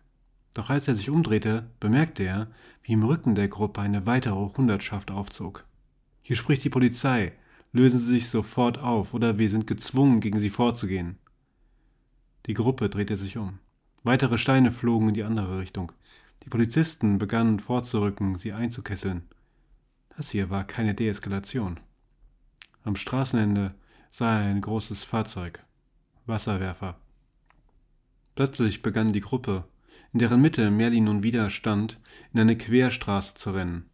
Doch 0.55 0.71
als 0.71 0.87
er 0.87 0.95
sich 0.95 1.09
umdrehte, 1.09 1.69
bemerkte 1.79 2.23
er, 2.23 2.47
wie 2.81 2.93
im 2.93 3.03
Rücken 3.03 3.35
der 3.35 3.47
Gruppe 3.47 3.81
eine 3.81 4.07
weitere 4.07 4.49
Hundertschaft 4.57 5.11
aufzog. 5.11 5.65
Hier 6.23 6.35
spricht 6.35 6.63
die 6.63 6.69
Polizei. 6.69 7.33
Lösen 7.71 7.99
Sie 7.99 8.07
sich 8.07 8.29
sofort 8.29 8.79
auf, 8.79 9.13
oder 9.13 9.37
wir 9.37 9.49
sind 9.49 9.67
gezwungen, 9.67 10.21
gegen 10.21 10.39
Sie 10.39 10.49
vorzugehen. 10.49 11.19
Die 12.47 12.55
Gruppe 12.55 12.89
drehte 12.89 13.15
sich 13.15 13.37
um. 13.37 13.59
Weitere 14.03 14.39
Steine 14.39 14.71
flogen 14.71 15.09
in 15.09 15.13
die 15.13 15.23
andere 15.23 15.59
Richtung. 15.59 15.91
Die 16.43 16.49
Polizisten 16.49 17.19
begannen 17.19 17.59
vorzurücken, 17.59 18.39
sie 18.39 18.53
einzukesseln. 18.53 19.23
Das 20.15 20.31
hier 20.31 20.49
war 20.49 20.63
keine 20.63 20.95
Deeskalation. 20.95 21.79
Am 22.83 22.95
Straßenende 22.95 23.75
sah 24.09 24.41
er 24.41 24.47
ein 24.47 24.61
großes 24.61 25.03
Fahrzeug. 25.03 25.63
Wasserwerfer. 26.25 26.99
Plötzlich 28.35 28.81
begann 28.81 29.13
die 29.13 29.21
Gruppe, 29.21 29.65
in 30.13 30.19
deren 30.19 30.41
Mitte 30.41 30.71
Merlin 30.71 31.05
nun 31.05 31.23
wieder 31.23 31.49
stand, 31.49 31.99
in 32.33 32.39
eine 32.39 32.57
Querstraße 32.57 33.33
zu 33.35 33.51
rennen. 33.51 33.89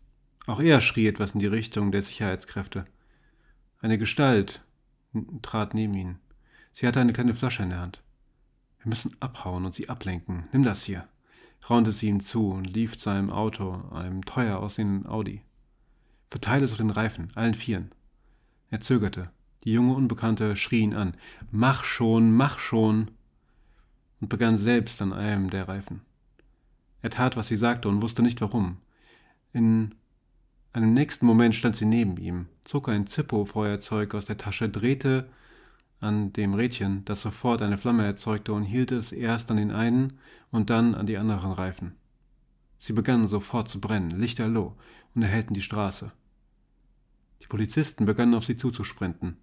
Auch 0.48 0.60
er 0.60 0.82
schrie 0.82 1.08
etwas 1.08 1.32
in 1.32 1.40
die 1.40 1.48
Richtung 1.48 1.92
der 1.92 2.02
Sicherheitskräfte. 2.02 2.86
Eine 3.82 3.98
Gestalt 3.98 4.64
trat 5.42 5.74
neben 5.74 5.96
ihn. 5.96 6.20
Sie 6.72 6.88
hatte 6.88 7.00
eine 7.00 7.14
kleine 7.14 7.34
Flasche 7.34 7.64
in 7.64 7.70
der 7.70 7.80
Hand. 7.80 8.04
Wir 8.80 8.90
müssen 8.90 9.16
abhauen 9.20 9.66
und 9.66 9.74
sie 9.74 9.90
ablenken. 9.90 10.48
Nimm 10.52 10.64
das 10.64 10.84
hier, 10.84 11.08
raunte 11.70 11.92
sie 11.92 12.08
ihm 12.08 12.20
zu 12.20 12.52
und 12.52 12.66
lief 12.66 12.98
zu 12.98 13.10
einem 13.10 13.32
Auto, 13.32 13.90
einem 13.92 14.24
teuer 14.26 14.60
aussehenden 14.60 15.08
Audi. 15.08 15.42
Verteile 16.28 16.66
es 16.66 16.72
auf 16.72 16.78
den 16.78 16.92
Reifen, 16.92 17.32
allen 17.36 17.54
Vieren. 17.56 17.92
Er 18.70 18.82
zögerte. 18.82 19.32
Die 19.66 19.74
junge 19.74 19.94
Unbekannte 19.96 20.56
schrie 20.56 20.82
ihn 20.82 20.94
an. 20.94 21.18
Mach 21.52 21.84
schon, 21.84 22.32
mach 22.32 22.60
schon. 22.60 23.12
und 24.22 24.30
begann 24.30 24.58
selbst 24.58 25.02
an 25.02 25.12
einem 25.12 25.50
der 25.50 25.68
Reifen. 25.68 26.02
Er 27.02 27.10
tat, 27.10 27.36
was 27.36 27.48
sie 27.48 27.58
sagte 27.58 27.90
und 27.90 28.02
wusste 28.02 28.24
nicht 28.24 28.40
warum. 28.42 28.78
In 29.52 29.94
einem 30.74 30.94
nächsten 30.94 31.26
Moment 31.26 31.54
stand 31.54 31.76
sie 31.76 31.86
neben 31.86 32.18
ihm, 32.18 32.48
zog 32.64 32.90
ein 32.90 33.08
Zippo-Feuerzeug 33.08 34.16
aus 34.16 34.26
der 34.26 34.38
Tasche, 34.38 34.70
drehte 34.70 35.30
an 36.00 36.34
dem 36.34 36.54
Rädchen, 36.54 37.04
das 37.06 37.22
sofort 37.22 37.62
eine 37.62 37.78
Flamme 37.78 38.06
erzeugte, 38.06 38.54
und 38.54 38.64
hielt 38.64 38.92
es 38.92 39.12
erst 39.12 39.52
an 39.52 39.58
den 39.58 39.72
einen 39.72 40.20
und 40.52 40.70
dann 40.70 40.96
an 40.96 41.06
die 41.06 41.18
anderen 41.18 41.52
Reifen. 41.52 41.96
Sie 42.80 42.94
begannen 42.94 43.28
sofort 43.28 43.68
zu 43.68 43.80
brennen, 43.80 44.12
lichterloh, 44.12 44.76
und 45.14 45.22
erhellten 45.22 45.54
die 45.54 45.62
Straße. 45.62 46.12
Die 47.42 47.48
Polizisten 47.48 48.06
begannen 48.06 48.36
auf 48.36 48.46
sie 48.46 48.56
zuzusprinten. 48.56 49.38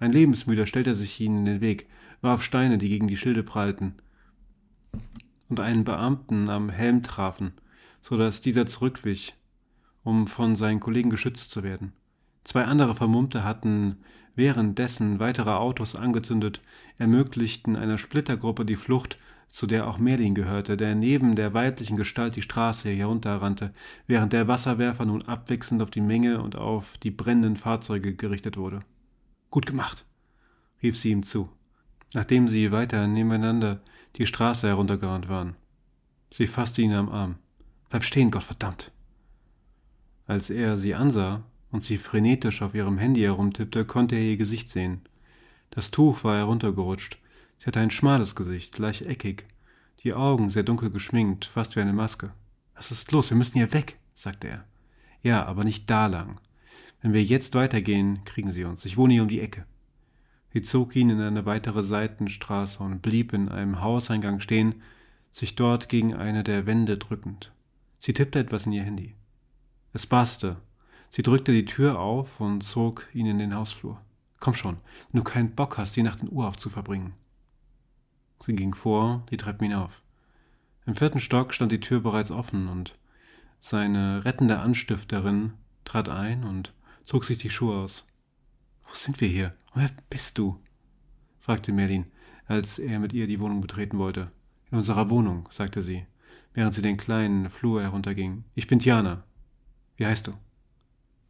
Ein 0.00 0.12
Lebensmüder 0.12 0.66
stellte 0.66 0.94
sich 0.94 1.20
ihnen 1.20 1.38
in 1.38 1.44
den 1.44 1.60
Weg, 1.60 1.88
warf 2.20 2.42
Steine, 2.42 2.78
die 2.78 2.88
gegen 2.88 3.08
die 3.08 3.16
Schilde 3.16 3.42
prallten, 3.42 3.94
und 5.48 5.60
einen 5.60 5.84
Beamten 5.84 6.50
am 6.50 6.68
Helm 6.68 7.02
trafen, 7.02 7.52
so 8.00 8.16
dass 8.16 8.40
dieser 8.40 8.66
zurückwich 8.66 9.34
um 10.04 10.26
von 10.26 10.56
seinen 10.56 10.80
Kollegen 10.80 11.10
geschützt 11.10 11.50
zu 11.50 11.62
werden. 11.62 11.92
Zwei 12.44 12.64
andere 12.64 12.94
Vermummte 12.94 13.44
hatten 13.44 13.96
währenddessen 14.34 15.18
weitere 15.18 15.50
Autos 15.50 15.96
angezündet, 15.96 16.62
ermöglichten 16.96 17.76
einer 17.76 17.98
Splittergruppe 17.98 18.64
die 18.64 18.76
Flucht, 18.76 19.18
zu 19.48 19.66
der 19.66 19.86
auch 19.86 19.98
Merlin 19.98 20.34
gehörte, 20.34 20.76
der 20.76 20.94
neben 20.94 21.34
der 21.34 21.52
weiblichen 21.54 21.96
Gestalt 21.96 22.36
die 22.36 22.42
Straße 22.42 22.88
herunterrannte, 22.88 23.74
während 24.06 24.32
der 24.32 24.48
Wasserwerfer 24.48 25.04
nun 25.04 25.22
abwechselnd 25.22 25.82
auf 25.82 25.90
die 25.90 26.00
Menge 26.00 26.40
und 26.40 26.56
auf 26.56 26.96
die 26.98 27.10
brennenden 27.10 27.56
Fahrzeuge 27.56 28.14
gerichtet 28.14 28.56
wurde. 28.56 28.80
Gut 29.50 29.66
gemacht, 29.66 30.04
rief 30.82 30.96
sie 30.96 31.10
ihm 31.10 31.22
zu, 31.22 31.48
nachdem 32.14 32.48
sie 32.48 32.72
weiter 32.72 33.06
nebeneinander 33.06 33.80
die 34.16 34.26
Straße 34.26 34.68
heruntergerannt 34.68 35.28
waren. 35.28 35.56
Sie 36.30 36.46
fasste 36.46 36.82
ihn 36.82 36.92
am 36.92 37.08
Arm. 37.08 37.36
Bleib 37.88 38.04
stehen, 38.04 38.30
Gottverdammt! 38.30 38.90
Als 40.26 40.50
er 40.50 40.76
sie 40.76 40.94
ansah 40.94 41.42
und 41.70 41.82
sie 41.82 41.96
frenetisch 41.96 42.60
auf 42.60 42.74
ihrem 42.74 42.98
Handy 42.98 43.22
herumtippte, 43.22 43.86
konnte 43.86 44.16
er 44.16 44.22
ihr 44.22 44.36
Gesicht 44.36 44.68
sehen. 44.68 45.00
Das 45.70 45.90
Tuch 45.90 46.24
war 46.24 46.36
heruntergerutscht. 46.36 47.18
Sie 47.58 47.66
hatte 47.66 47.80
ein 47.80 47.90
schmales 47.90 48.34
Gesicht, 48.34 48.74
gleich 48.74 49.02
eckig, 49.02 49.46
die 50.02 50.14
Augen 50.14 50.50
sehr 50.50 50.62
dunkel 50.62 50.90
geschminkt, 50.90 51.44
fast 51.44 51.76
wie 51.76 51.80
eine 51.80 51.92
Maske. 51.92 52.30
Was 52.74 52.92
ist 52.92 53.10
los? 53.10 53.30
Wir 53.30 53.36
müssen 53.36 53.58
hier 53.58 53.72
weg, 53.72 53.98
sagte 54.14 54.48
er. 54.48 54.64
Ja, 55.22 55.44
aber 55.46 55.64
nicht 55.64 55.88
da 55.90 56.06
lang. 56.06 56.40
Wenn 57.00 57.12
wir 57.12 57.22
jetzt 57.22 57.54
weitergehen, 57.54 58.24
kriegen 58.24 58.50
sie 58.50 58.64
uns. 58.64 58.84
Ich 58.84 58.96
wohne 58.96 59.14
hier 59.14 59.22
um 59.22 59.28
die 59.28 59.40
Ecke. 59.40 59.66
Sie 60.52 60.62
zog 60.62 60.96
ihn 60.96 61.10
in 61.10 61.20
eine 61.20 61.46
weitere 61.46 61.82
Seitenstraße 61.82 62.82
und 62.82 63.02
blieb 63.02 63.32
in 63.32 63.48
einem 63.48 63.80
Hauseingang 63.80 64.40
stehen, 64.40 64.82
sich 65.30 65.54
dort 65.54 65.88
gegen 65.88 66.14
eine 66.14 66.42
der 66.42 66.66
Wände 66.66 66.98
drückend. 66.98 67.52
Sie 67.98 68.12
tippte 68.12 68.38
etwas 68.38 68.66
in 68.66 68.72
ihr 68.72 68.82
Handy. 68.82 69.14
Es 69.92 70.06
passte. 70.06 70.56
Sie 71.10 71.22
drückte 71.22 71.52
die 71.52 71.64
Tür 71.64 71.98
auf 71.98 72.40
und 72.40 72.62
zog 72.62 73.08
ihn 73.12 73.26
in 73.26 73.38
den 73.38 73.54
Hausflur. 73.54 74.00
Komm 74.40 74.54
schon, 74.54 74.78
wenn 75.10 75.18
du 75.18 75.24
keinen 75.24 75.54
Bock 75.54 75.78
hast, 75.78 75.96
die 75.96 76.02
Nacht 76.02 76.20
in 76.20 76.30
Urhaft 76.30 76.60
zu 76.60 76.70
verbringen. 76.70 77.14
Sie 78.42 78.54
ging 78.54 78.74
vor, 78.74 79.24
die 79.30 79.36
Treppen 79.36 79.68
hinauf. 79.68 80.02
Im 80.86 80.94
vierten 80.94 81.18
Stock 81.18 81.52
stand 81.52 81.72
die 81.72 81.80
Tür 81.80 82.00
bereits 82.00 82.30
offen 82.30 82.68
und 82.68 82.96
seine 83.60 84.24
rettende 84.24 84.60
Anstifterin 84.60 85.54
trat 85.84 86.08
ein 86.08 86.44
und 86.44 86.72
zog 87.08 87.24
sich 87.24 87.38
die 87.38 87.48
Schuhe 87.48 87.74
aus. 87.74 88.06
Wo 88.86 88.92
sind 88.92 89.18
wir 89.22 89.28
hier? 89.28 89.54
Wer 89.74 89.88
bist 90.10 90.36
du? 90.36 90.60
fragte 91.38 91.72
Merlin, 91.72 92.04
als 92.46 92.78
er 92.78 92.98
mit 92.98 93.14
ihr 93.14 93.26
die 93.26 93.40
Wohnung 93.40 93.62
betreten 93.62 93.96
wollte. 93.96 94.30
In 94.70 94.76
unserer 94.76 95.08
Wohnung, 95.08 95.48
sagte 95.50 95.80
sie, 95.80 96.04
während 96.52 96.74
sie 96.74 96.82
den 96.82 96.98
kleinen 96.98 97.48
Flur 97.48 97.80
herunterging. 97.80 98.44
Ich 98.54 98.66
bin 98.66 98.78
Tiana. 98.78 99.24
Wie 99.96 100.04
heißt 100.04 100.26
du? 100.26 100.34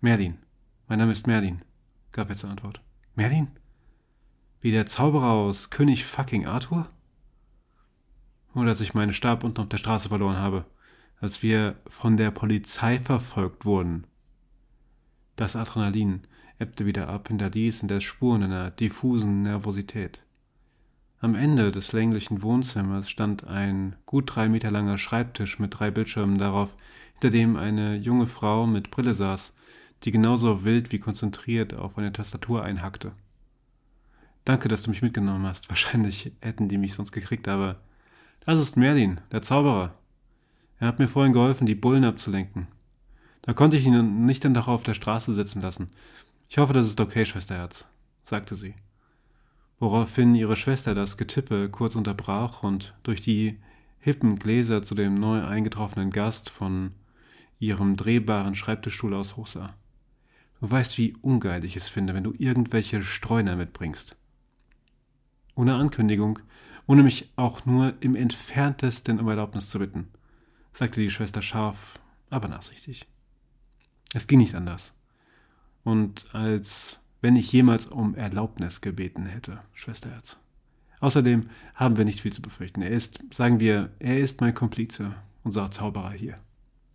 Merlin. 0.01 0.39
Mein 0.89 0.99
Name 0.99 1.13
ist 1.13 1.29
Merlin, 1.29 1.63
gab 2.11 2.29
er 2.29 2.35
zur 2.35 2.51
Antwort. 2.51 2.83
Merlin? 3.15 3.47
Wie 4.61 4.73
der 4.73 4.87
Zauberer 4.87 5.31
aus 5.31 5.71
König 5.71 6.05
fucking 6.05 6.45
Arthur? 6.45 6.91
Nur, 8.53 8.67
dass 8.67 8.81
ich 8.81 8.95
meinen 8.95 9.13
Stab 9.13 9.45
unten 9.45 9.61
auf 9.61 9.69
der 9.69 9.79
Straße 9.79 10.09
verloren 10.09 10.39
habe, 10.39 10.67
als 11.21 11.45
wir 11.45 11.81
von 11.87 12.17
der 12.17 12.33
Polizei 12.33 12.99
verfolgt 12.99 13.65
wurden. 13.65 14.08
Das 15.39 15.55
Adrenalin 15.55 16.23
ebbte 16.59 16.85
wieder 16.85 17.09
ab, 17.09 17.29
hinterließ 17.29 17.83
in 17.83 17.89
der 17.89 18.01
Spuren 18.01 18.43
einer 18.43 18.73
diffusen 18.73 19.43
Nervosität. 19.45 20.21
Am 21.21 21.37
Ende 21.37 21.71
des 21.71 21.93
länglichen 21.93 22.43
Wohnzimmers 22.43 23.09
stand 23.09 23.47
ein 23.47 23.95
gut 24.05 24.35
drei 24.35 24.49
Meter 24.49 24.73
langer 24.73 24.99
Schreibtisch 24.99 25.61
mit 25.61 25.79
drei 25.79 25.93
Bildschirmen 25.93 26.39
darauf, 26.39 26.77
hinter 27.13 27.31
dem 27.31 27.55
eine 27.55 27.95
junge 27.95 28.27
Frau 28.27 28.67
mit 28.67 28.91
Brille 28.91 29.15
saß, 29.15 29.55
die 30.03 30.11
genauso 30.11 30.65
wild 30.65 30.91
wie 30.91 30.99
konzentriert 30.99 31.73
auf 31.73 31.97
eine 31.99 32.13
Tastatur 32.13 32.65
einhackte. 32.65 33.13
Danke, 34.45 34.67
dass 34.67 34.83
du 34.83 34.91
mich 34.91 35.03
mitgenommen 35.03 35.47
hast. 35.47 35.69
Wahrscheinlich 35.69 36.33
hätten 36.41 36.67
die 36.67 36.79
mich 36.79 36.95
sonst 36.95 37.13
gekriegt, 37.13 37.47
aber 37.47 37.77
das 38.45 38.59
ist 38.61 38.77
Merlin, 38.77 39.21
der 39.31 39.43
Zauberer. 39.43 39.95
Er 40.81 40.89
hat 40.89 40.99
mir 40.99 41.07
vorhin 41.07 41.33
geholfen, 41.33 41.65
die 41.65 41.77
Bullen 41.77 42.05
abzulenken. 42.05 42.67
Da 43.49 43.55
konnte 43.55 43.79
ich 43.79 43.87
ihn 43.87 44.27
nicht 44.27 44.45
dann 44.45 44.53
doch 44.53 44.69
auf 44.69 44.83
der 44.83 44.93
Straße 44.93 45.33
sitzen 45.33 45.63
lassen. 45.63 45.89
Ich 46.51 46.59
hoffe, 46.59 46.75
das 46.75 46.87
ist 46.87 47.01
okay, 47.01 47.25
Schwesterherz, 47.25 47.87
sagte 48.23 48.55
sie 48.57 48.75
woraufhin 49.79 50.35
ihre 50.35 50.57
Schwester 50.57 50.95
das 50.95 51.17
Getippe 51.17 51.69
kurz 51.69 51.97
unterbrach 51.97 52.63
und 52.63 52.95
durch 53.03 53.21
die 53.21 53.59
hippen 54.01 54.39
Gläser 54.39 54.83
zu 54.83 54.95
dem 54.95 55.15
neu 55.15 55.45
eingetroffenen 55.45 56.11
Gast 56.11 56.51
von 56.51 56.93
ihrem 57.59 57.97
drehbaren 57.97 58.55
Schreibtischstuhl 58.55 59.15
aus 59.15 59.37
hochsah. 59.37 59.75
Du 60.61 60.71
weißt, 60.71 60.99
wie 60.99 61.15
ungeil 61.23 61.65
ich 61.65 61.77
es 61.77 61.89
finde, 61.89 62.15
wenn 62.15 62.25
du 62.25 62.35
irgendwelche 62.37 63.03
Streuner 63.03 63.57
mitbringst. 63.57 64.17
Ohne 65.55 65.75
Ankündigung, 65.75 66.39
ohne 66.87 67.03
mich 67.03 67.33
auch 67.37 67.65
nur 67.65 67.95
im 68.01 68.15
entferntesten 68.17 69.21
um 69.21 69.29
Erlaubnis 69.29 69.71
zu 69.71 69.79
bitten, 69.79 70.09
sagte 70.73 71.01
die 71.01 71.11
Schwester 71.11 71.43
scharf, 71.43 72.01
aber 72.31 72.49
nachsichtig. 72.49 73.07
Es 74.15 74.27
ging 74.27 74.39
nicht 74.39 74.55
anders. 74.55 74.95
Und 75.85 76.27
als 76.33 77.01
wenn 77.21 77.37
ich 77.37 77.53
jemals 77.53 77.87
um 77.87 78.15
Erlaubnis 78.15 78.81
gebeten 78.81 79.27
hätte, 79.27 79.61
Schwesterherz. 79.73 80.39
Außerdem 81.01 81.51
haben 81.75 81.97
wir 81.97 82.05
nicht 82.05 82.21
viel 82.21 82.33
zu 82.33 82.43
befürchten. 82.43 82.83
Er 82.83 82.91
ist, 82.91 83.23
sagen 83.33 83.61
wir, 83.61 83.91
er 83.99 84.19
ist 84.19 84.41
mein 84.41 84.55
Komplize, 84.55 85.15
unser 85.45 85.71
Zauberer 85.71 86.13
hier, 86.13 86.39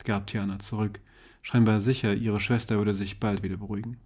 gab 0.03 0.27
Tiana 0.27 0.59
zurück, 0.59 0.99
scheinbar 1.41 1.79
sicher, 1.81 2.13
ihre 2.13 2.39
Schwester 2.39 2.77
würde 2.77 2.95
sich 2.95 3.19
bald 3.19 3.43
wieder 3.43 3.57
beruhigen. 3.57 3.97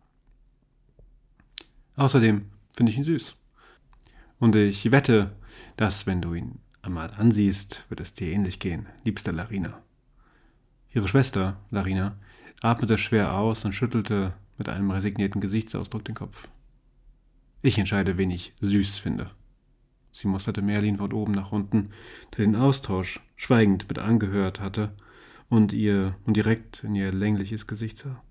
Außerdem 1.96 2.46
finde 2.74 2.92
ich 2.92 2.98
ihn 2.98 3.04
süß. 3.04 3.36
Und 4.40 4.56
ich 4.56 4.92
wette, 4.92 5.36
dass, 5.78 6.06
wenn 6.06 6.22
du 6.22 6.36
ihn 6.36 6.60
einmal 6.84 7.12
ansiehst, 7.12 7.84
wird 7.90 8.00
es 8.00 8.14
dir 8.14 8.32
ähnlich 8.32 8.60
gehen, 8.60 8.86
liebste 9.04 9.32
Larina. 9.32 9.82
Ihre 10.94 11.08
Schwester, 11.08 11.60
Larina, 11.72 12.18
atmete 12.62 12.98
schwer 12.98 13.34
aus 13.36 13.66
und 13.66 13.74
schüttelte 13.74 14.34
mit 14.58 14.70
einem 14.70 14.92
resignierten 14.92 15.42
Gesichtsausdruck 15.42 16.04
den 16.06 16.16
Kopf. 16.16 16.48
Ich 17.62 17.78
entscheide, 17.78 18.18
wen 18.18 18.32
ich 18.32 18.54
süß 18.62 19.00
finde. 19.00 19.32
Sie 20.12 20.28
musterte 20.28 20.62
Merlin 20.62 20.98
von 20.98 21.14
oben 21.14 21.32
nach 21.32 21.52
unten, 21.52 21.90
der 22.36 22.46
den 22.46 22.56
Austausch 22.56 23.20
schweigend 23.36 23.88
mit 23.88 24.00
angehört 24.00 24.60
hatte 24.60 24.92
und 25.50 25.74
ihr 25.74 26.16
und 26.26 26.36
direkt 26.36 26.84
in 26.84 26.96
ihr 26.96 27.12
längliches 27.12 27.68
Gesicht 27.68 28.00
sah. 28.00 28.22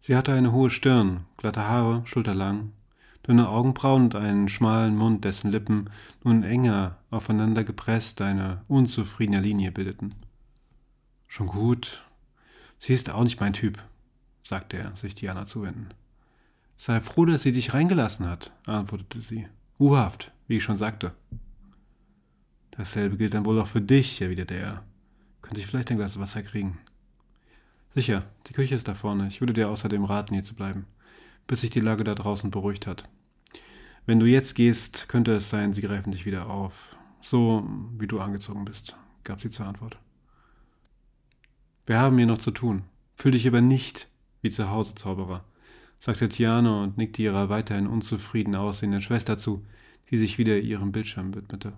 Sie 0.00 0.16
hatte 0.16 0.32
eine 0.32 0.52
hohe 0.52 0.70
Stirn, 0.70 1.26
glatte 1.36 1.68
Haare, 1.68 2.02
schulterlang, 2.06 2.72
dünne 3.26 3.48
Augenbrauen 3.48 4.04
und 4.04 4.14
einen 4.14 4.48
schmalen 4.48 4.96
Mund, 4.96 5.24
dessen 5.24 5.50
Lippen 5.50 5.90
nun 6.24 6.42
enger 6.42 6.96
aufeinander 7.10 7.64
gepresst 7.64 8.22
eine 8.22 8.62
unzufriedene 8.66 9.40
Linie 9.40 9.72
bildeten. 9.72 10.14
Schon 11.26 11.48
gut. 11.48 12.02
Sie 12.80 12.94
ist 12.94 13.10
auch 13.10 13.22
nicht 13.22 13.38
mein 13.40 13.52
Typ, 13.52 13.78
sagte 14.42 14.78
er, 14.78 14.96
sich 14.96 15.14
Diana 15.14 15.44
zuwendend. 15.44 15.94
Sei 16.78 16.98
froh, 17.00 17.26
dass 17.26 17.42
sie 17.42 17.52
dich 17.52 17.74
reingelassen 17.74 18.26
hat, 18.26 18.52
antwortete 18.64 19.20
sie. 19.20 19.46
Urhaft, 19.78 20.32
wie 20.48 20.56
ich 20.56 20.64
schon 20.64 20.76
sagte. 20.76 21.12
Dasselbe 22.70 23.18
gilt 23.18 23.34
dann 23.34 23.44
wohl 23.44 23.60
auch 23.60 23.66
für 23.66 23.82
dich, 23.82 24.22
erwiderte 24.22 24.54
er. 24.54 24.82
Könnte 25.42 25.60
ich 25.60 25.66
vielleicht 25.66 25.90
ein 25.90 25.98
Glas 25.98 26.18
Wasser 26.18 26.42
kriegen? 26.42 26.78
Sicher, 27.94 28.24
die 28.46 28.54
Küche 28.54 28.74
ist 28.74 28.88
da 28.88 28.94
vorne. 28.94 29.28
Ich 29.28 29.40
würde 29.40 29.52
dir 29.52 29.68
außerdem 29.68 30.04
raten, 30.04 30.32
hier 30.32 30.42
zu 30.42 30.54
bleiben, 30.54 30.86
bis 31.46 31.60
sich 31.60 31.70
die 31.70 31.80
Lage 31.80 32.02
da 32.02 32.14
draußen 32.14 32.50
beruhigt 32.50 32.86
hat. 32.86 33.04
Wenn 34.06 34.20
du 34.20 34.26
jetzt 34.26 34.54
gehst, 34.54 35.06
könnte 35.08 35.34
es 35.34 35.50
sein, 35.50 35.74
sie 35.74 35.82
greifen 35.82 36.12
dich 36.12 36.24
wieder 36.24 36.48
auf. 36.48 36.96
So 37.20 37.68
wie 37.98 38.06
du 38.06 38.20
angezogen 38.20 38.64
bist, 38.64 38.96
gab 39.22 39.42
sie 39.42 39.50
zur 39.50 39.66
Antwort. 39.66 39.98
Wir 41.90 41.98
haben 41.98 42.18
hier 42.18 42.26
noch 42.26 42.38
zu 42.38 42.52
tun. 42.52 42.84
Fühl 43.16 43.32
dich 43.32 43.48
aber 43.48 43.60
nicht 43.60 44.06
wie 44.42 44.50
zu 44.50 44.70
Hause, 44.70 44.94
Zauberer, 44.94 45.44
sagte 45.98 46.28
Tiana 46.28 46.84
und 46.84 46.96
nickte 46.96 47.20
ihrer 47.20 47.48
weiterhin 47.48 47.88
unzufrieden 47.88 48.54
aussehenden 48.54 49.00
Schwester 49.00 49.36
zu, 49.36 49.66
die 50.08 50.16
sich 50.16 50.38
wieder 50.38 50.56
ihrem 50.60 50.92
Bildschirm 50.92 51.34
widmete. 51.34 51.72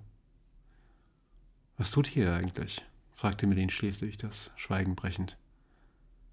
Was 1.78 1.92
tut 1.92 2.14
ihr 2.14 2.30
eigentlich? 2.30 2.84
fragte 3.10 3.46
Melin 3.46 3.70
schließlich, 3.70 4.18
das 4.18 4.50
Schweigen 4.54 4.96
brechend. 4.96 5.38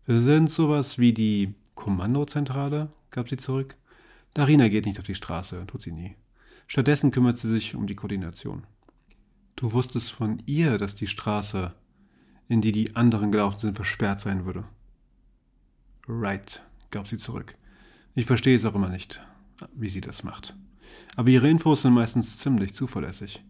Wir 0.06 0.20
sind 0.20 0.50
sowas 0.50 1.00
wie 1.00 1.14
die 1.14 1.56
Kommandozentrale, 1.76 2.92
gab 3.12 3.30
sie 3.30 3.38
zurück. 3.38 3.78
Darina 4.34 4.68
geht 4.68 4.88
nicht 4.88 5.00
auf 5.00 5.06
die 5.06 5.16
Straße, 5.16 5.66
tut 5.68 5.84
sie 5.84 5.94
nie. 5.94 6.18
Stattdessen 6.68 7.12
kümmert 7.12 7.38
sie 7.38 7.48
sich 7.48 7.76
um 7.76 7.88
die 7.88 7.96
Koordination. 7.96 8.68
Du 9.56 9.72
wusstest 9.72 10.12
von 10.12 10.44
ihr, 10.46 10.78
dass 10.78 10.96
die 10.96 11.08
Straße, 11.08 11.74
in 12.50 12.62
die 12.62 12.74
die 12.74 12.96
anderen 12.96 13.32
gelaufen 13.32 13.60
sind, 13.60 13.76
versperrt 13.76 14.20
sein 14.20 14.46
würde. 14.46 14.66
Right, 16.08 16.62
gab 16.90 17.08
sie 17.08 17.18
zurück. 17.18 17.56
Ich 18.16 18.26
verstehe 18.26 18.56
es 18.56 18.66
auch 18.66 18.76
immer 18.76 18.90
nicht, 18.90 19.22
wie 19.74 19.90
sie 19.90 20.02
das 20.02 20.24
macht. 20.24 20.58
Aber 21.16 21.30
ihre 21.30 21.48
Infos 21.48 21.84
sind 21.84 21.94
meistens 21.94 22.40
ziemlich 22.40 22.74
zuverlässig. 22.74 23.44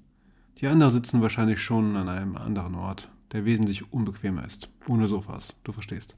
Die 0.57 0.67
anderen 0.67 0.93
sitzen 0.93 1.21
wahrscheinlich 1.21 1.61
schon 1.61 1.95
an 1.95 2.09
einem 2.09 2.35
anderen 2.35 2.75
Ort, 2.75 3.09
der 3.31 3.45
wesentlich 3.45 3.91
unbequemer 3.93 4.45
ist. 4.45 4.69
Ohne 4.87 5.07
Sofas, 5.07 5.55
du 5.63 5.71
verstehst. 5.71 6.17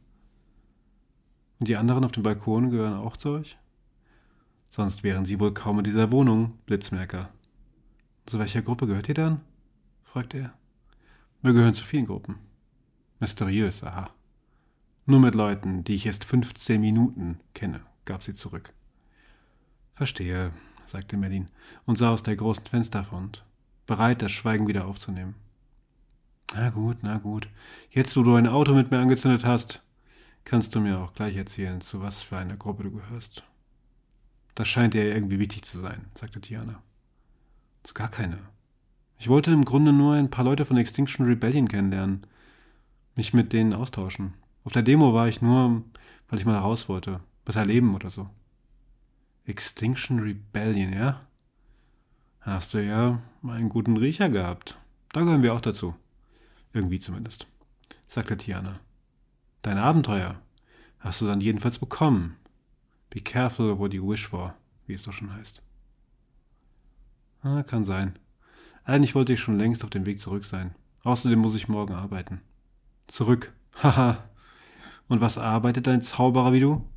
Und 1.60 1.68
die 1.68 1.78
anderen 1.78 2.04
auf 2.04 2.12
dem 2.12 2.24
Balkon 2.24 2.72
gehören 2.72 2.98
auch 2.98 3.16
zu 3.16 3.30
euch? 3.30 3.60
Sonst 4.72 5.04
wären 5.04 5.26
sie 5.26 5.40
wohl 5.40 5.54
kaum 5.54 5.78
in 5.78 5.84
dieser 5.84 6.12
Wohnung, 6.12 6.58
Blitzmerker. 6.66 7.30
Zu 8.26 8.40
welcher 8.40 8.64
Gruppe 8.64 8.88
gehört 8.88 9.10
ihr 9.10 9.16
dann? 9.16 9.42
fragte 10.04 10.40
er. 10.40 10.54
Wir 11.44 11.54
gehören 11.54 11.76
zu 11.76 11.84
vielen 11.84 12.08
Gruppen. 12.08 12.51
Mysteriös, 13.22 13.84
aha. 13.84 14.10
Nur 15.06 15.20
mit 15.20 15.36
Leuten, 15.36 15.84
die 15.84 15.94
ich 15.94 16.08
erst 16.08 16.24
15 16.24 16.82
Minuten 16.82 17.40
kenne, 17.54 17.82
gab 18.04 18.24
sie 18.24 18.34
zurück. 18.34 18.74
Verstehe, 19.94 20.52
sagte 20.88 21.18
Merlin 21.18 21.52
und 21.86 22.00
sah 22.00 22.10
aus 22.10 22.24
der 22.24 22.36
großen 22.36 22.66
Fensterfront, 22.66 23.46
bereit, 23.86 24.24
das 24.24 24.32
Schweigen 24.32 24.68
wieder 24.68 24.86
aufzunehmen. 24.86 25.36
Na 26.56 26.72
gut, 26.72 26.98
na 27.04 27.20
gut. 27.20 27.48
Jetzt, 27.92 28.18
wo 28.18 28.24
du 28.24 28.34
ein 28.34 28.48
Auto 28.48 28.74
mit 28.74 28.90
mir 28.90 28.98
angezündet 28.98 29.46
hast, 29.46 29.84
kannst 30.44 30.74
du 30.74 30.80
mir 30.80 30.98
auch 30.98 31.14
gleich 31.14 31.36
erzählen, 31.36 31.80
zu 31.80 32.02
was 32.02 32.24
für 32.24 32.38
einer 32.38 32.58
Gruppe 32.58 32.86
du 32.86 32.92
gehörst. 32.92 33.44
Das 34.56 34.68
scheint 34.68 34.96
dir 34.96 35.06
irgendwie 35.06 35.38
wichtig 35.38 35.62
zu 35.62 35.78
sein, 35.78 36.08
sagte 36.16 36.42
Tiana. 36.42 36.82
Zu 37.84 37.94
gar 37.94 38.10
keine. 38.10 38.40
Ich 39.20 39.30
wollte 39.30 39.52
im 39.52 39.64
Grunde 39.64 39.94
nur 39.94 40.16
ein 40.16 40.32
paar 40.32 40.44
Leute 40.44 40.66
von 40.66 40.78
Extinction 40.78 41.28
Rebellion 41.28 41.68
kennenlernen, 41.68 42.26
mich 43.22 43.36
mit 43.36 43.54
denen 43.54 43.74
austauschen. 43.74 44.34
Auf 44.64 44.72
der 44.72 44.82
Demo 44.82 45.14
war 45.14 45.28
ich 45.28 45.44
nur, 45.44 45.84
weil 46.28 46.40
ich 46.40 46.46
mal 46.46 46.58
raus 46.58 46.90
wollte, 46.90 47.20
was 47.46 47.56
erleben 47.56 47.94
oder 47.94 48.10
so. 48.10 48.28
Extinction 49.46 50.18
Rebellion, 50.18 50.92
ja? 50.92 51.22
Hast 52.40 52.74
du 52.74 52.84
ja 52.84 53.22
einen 53.44 53.70
guten 53.70 53.96
Riecher 53.96 54.28
gehabt. 54.30 54.80
Da 55.14 55.22
gehören 55.22 55.44
wir 55.44 55.54
auch 55.54 55.62
dazu. 55.62 55.94
Irgendwie 56.74 56.98
zumindest, 56.98 57.46
sagte 58.08 58.38
Tiana. 58.38 58.80
Dein 59.62 59.78
Abenteuer 59.78 60.42
hast 60.98 61.22
du 61.22 61.28
dann 61.28 61.42
jedenfalls 61.42 61.78
bekommen. 61.78 62.38
Be 63.12 63.22
careful 63.22 63.78
what 63.78 63.94
you 63.94 64.10
wish 64.10 64.28
for, 64.28 64.56
wie 64.88 64.94
es 64.94 65.04
doch 65.04 65.14
schon 65.14 65.32
heißt. 65.32 65.62
Ah, 67.44 67.62
kann 67.62 67.86
sein. 67.86 68.18
Eigentlich 68.84 69.14
wollte 69.14 69.34
ich 69.34 69.40
schon 69.40 69.60
längst 69.60 69.84
auf 69.84 69.92
dem 69.92 70.08
Weg 70.08 70.20
zurück 70.20 70.46
sein. 70.46 70.74
Außerdem 71.04 71.38
muss 71.38 71.54
ich 71.54 71.68
morgen 71.68 71.94
arbeiten. 71.94 72.42
Zurück. 73.12 73.52
Haha. 73.84 74.24
Und 75.10 75.20
was 75.20 75.38
arbeitet 75.38 75.86
ein 75.90 76.02
Zauberer 76.02 76.54
wie 76.54 76.62
du? 76.62 76.88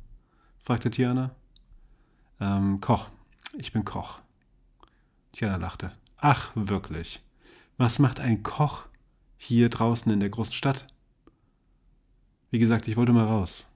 fragte 0.59 0.89
Tiana. 0.89 1.35
Ähm, 2.39 2.79
Koch. 2.79 3.09
Ich 3.57 3.73
bin 3.73 3.83
Koch. 3.83 4.19
Tiana 5.33 5.57
lachte. 5.57 5.91
Ach, 6.15 6.53
wirklich. 6.55 7.21
Was 7.75 7.99
macht 7.99 8.21
ein 8.21 8.43
Koch 8.43 8.85
hier 9.35 9.67
draußen 9.67 10.09
in 10.09 10.21
der 10.21 10.29
großen 10.29 10.53
Stadt? 10.53 10.87
Wie 12.49 12.59
gesagt, 12.59 12.87
ich 12.87 12.95
wollte 12.95 13.11
mal 13.11 13.25
raus. 13.25 13.67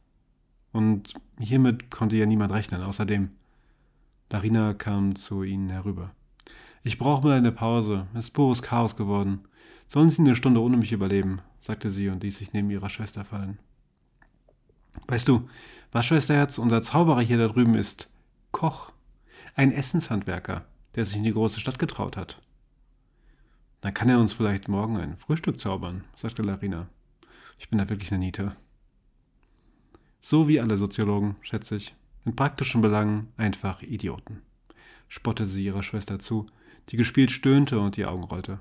Und 0.72 1.14
hiermit 1.40 1.92
konnte 1.92 2.16
ja 2.16 2.26
niemand 2.26 2.54
rechnen. 2.54 2.84
Außerdem, 2.84 3.32
Darina 4.30 4.74
kam 4.74 5.18
zu 5.18 5.44
ihnen 5.44 5.70
herüber. 5.70 6.12
Ich 6.84 6.98
brauche 6.98 7.28
mal 7.28 7.38
eine 7.38 7.52
Pause. 7.52 8.08
Es 8.14 8.26
ist 8.26 8.32
pures 8.32 8.62
Chaos 8.62 8.96
geworden. 8.96 9.42
Sollen 9.88 10.10
Sie 10.10 10.22
eine 10.22 10.36
Stunde 10.36 10.62
ohne 10.62 10.78
mich 10.78 10.92
überleben? 10.92 11.42
sagte 11.60 11.90
sie 11.90 12.10
und 12.10 12.24
ließ 12.24 12.38
sich 12.38 12.54
neben 12.54 12.70
ihrer 12.70 12.90
Schwester 12.90 13.26
fallen. 13.26 13.60
Weißt 15.08 15.28
du, 15.28 15.50
was 15.92 16.06
Schwesterherz, 16.06 16.58
unser 16.58 16.82
Zauberer 16.82 17.22
hier 17.22 17.38
da 17.38 17.48
drüben 17.48 17.76
ist 17.76 18.10
Koch. 18.52 18.92
Ein 19.56 19.72
Essenshandwerker, 19.72 20.66
der 20.96 21.06
sich 21.06 21.18
in 21.18 21.24
die 21.24 21.34
große 21.34 21.60
Stadt 21.60 21.80
getraut 21.80 22.18
hat. 22.18 22.42
Dann 23.82 23.94
kann 23.94 24.10
er 24.10 24.20
uns 24.20 24.34
vielleicht 24.34 24.68
morgen 24.68 24.98
ein 24.98 25.18
Frühstück 25.18 25.60
zaubern, 25.60 26.04
sagte 26.16 26.42
Larina. 26.42 26.88
Ich 27.58 27.70
bin 27.70 27.78
da 27.78 27.90
wirklich 27.90 28.12
eine 28.12 28.20
Niete. 28.20 28.56
So 30.22 30.48
wie 30.48 30.60
alle 30.60 30.78
Soziologen, 30.78 31.36
schätze 31.42 31.76
ich. 31.76 31.96
In 32.26 32.36
praktischen 32.36 32.82
Belangen 32.82 33.32
einfach 33.38 33.82
Idioten. 33.82 34.42
Spottete 35.08 35.50
sie 35.50 35.66
ihrer 35.66 35.84
Schwester 35.84 36.20
zu, 36.20 36.48
die 36.90 36.98
gespielt 36.98 37.32
stöhnte 37.32 37.80
und 37.80 37.98
die 37.98 38.06
Augen 38.06 38.24
rollte. 38.24 38.60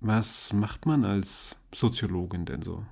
Was 0.00 0.52
macht 0.52 0.86
man 0.86 1.04
als 1.04 1.56
Soziologin 1.72 2.44
denn 2.44 2.62
so? 2.62 2.84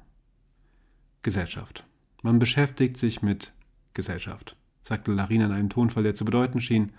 Gesellschaft. 1.23 1.85
Man 2.23 2.39
beschäftigt 2.39 2.97
sich 2.97 3.23
mit 3.23 3.53
Gesellschaft, 3.95 4.57
sagte 4.83 5.13
Larina 5.13 5.47
in 5.47 5.53
einem 5.53 5.69
Tonfall, 5.71 6.03
der 6.03 6.15
zu 6.15 6.25
bedeuten 6.25 6.61
schien, 6.61 6.93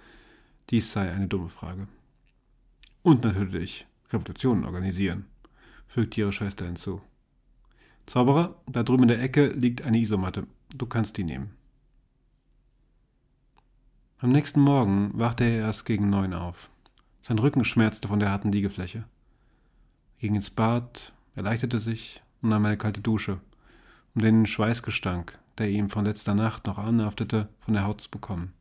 dies 0.69 0.91
sei 0.91 1.11
eine 1.11 1.27
dumme 1.27 1.49
Frage. 1.49 1.87
Und 3.03 3.23
natürlich 3.23 3.85
Revolutionen 4.11 4.65
organisieren, 4.65 5.25
fügte 5.87 6.21
ihre 6.21 6.33
Schwester 6.33 6.65
hinzu. 6.65 7.01
Zauberer, 8.05 8.61
da 8.67 8.83
drüben 8.83 9.03
in 9.03 9.09
der 9.09 9.21
Ecke 9.21 9.47
liegt 9.47 9.83
eine 9.83 9.99
Isomatte. 9.99 10.47
Du 10.75 10.85
kannst 10.85 11.17
die 11.17 11.23
nehmen. 11.23 11.51
Am 14.19 14.29
nächsten 14.29 14.61
Morgen 14.61 15.11
wachte 15.13 15.43
er 15.43 15.57
erst 15.57 15.85
gegen 15.85 16.09
neun 16.09 16.33
auf. 16.33 16.69
Sein 17.21 17.37
Rücken 17.37 17.65
schmerzte 17.65 18.07
von 18.07 18.21
der 18.21 18.31
harten 18.31 18.49
Liegefläche. 18.49 18.99
Er 18.99 20.21
ging 20.21 20.35
ins 20.35 20.49
Bad, 20.49 21.13
erleichterte 21.35 21.79
sich 21.79 22.23
und 22.41 22.47
nahm 22.47 22.63
eine 22.63 22.77
kalte 22.77 23.01
Dusche, 23.01 23.41
um 24.13 24.21
den 24.21 24.45
Schweißgestank, 24.45 25.37
der 25.57 25.69
ihm 25.69 25.89
von 25.89 26.05
letzter 26.05 26.33
Nacht 26.33 26.65
noch 26.65 26.77
anhaftete, 26.77 27.49
von 27.59 27.73
der 27.73 27.83
Haut 27.83 27.99
zu 27.99 28.09
bekommen. 28.09 28.53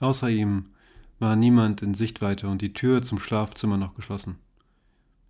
Außer 0.00 0.28
ihm 0.28 0.66
war 1.18 1.34
niemand 1.34 1.80
in 1.80 1.94
Sichtweite 1.94 2.46
und 2.48 2.60
die 2.60 2.74
Tür 2.74 3.00
zum 3.00 3.18
Schlafzimmer 3.18 3.78
noch 3.78 3.94
geschlossen. 3.94 4.36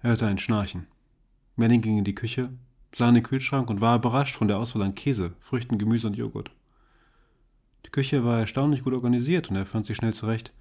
Er 0.01 0.11
hörte 0.11 0.27
ein 0.27 0.39
Schnarchen. 0.39 0.89
Manning 1.55 1.81
ging 1.81 1.97
in 1.97 2.05
die 2.05 2.17
Küche, 2.17 2.51
sah 2.93 3.09
in 3.09 3.15
den 3.15 3.23
Kühlschrank 3.23 3.71
und 3.71 3.81
war 3.81 3.99
überrascht 3.99 4.35
von 4.35 4.49
der 4.49 4.59
Auswahl 4.59 4.83
an 4.83 4.97
Käse, 4.97 5.35
Früchten, 5.39 5.79
Gemüse 5.79 6.09
und 6.09 6.17
Joghurt. 6.17 6.51
Die 7.87 7.91
Küche 7.91 8.25
war 8.25 8.41
erstaunlich 8.41 8.83
gut 8.83 8.95
organisiert 8.95 9.51
und 9.51 9.57
er 9.57 9.67
fand 9.67 9.87
sich 9.87 9.97
schnell 9.97 10.15
zurecht, 10.15 10.53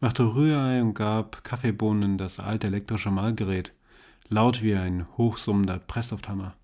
machte 0.00 0.34
Rührei 0.34 0.80
und 0.80 0.94
gab 0.94 1.44
Kaffeebohnen 1.44 2.12
in 2.12 2.18
das 2.18 2.38
alte 2.38 2.68
elektrische 2.68 3.10
Mahlgerät, 3.10 3.72
laut 4.28 4.62
wie 4.62 4.74
ein 4.74 5.06
hochsummender 5.16 5.78
Presslufthammer. 5.78 6.54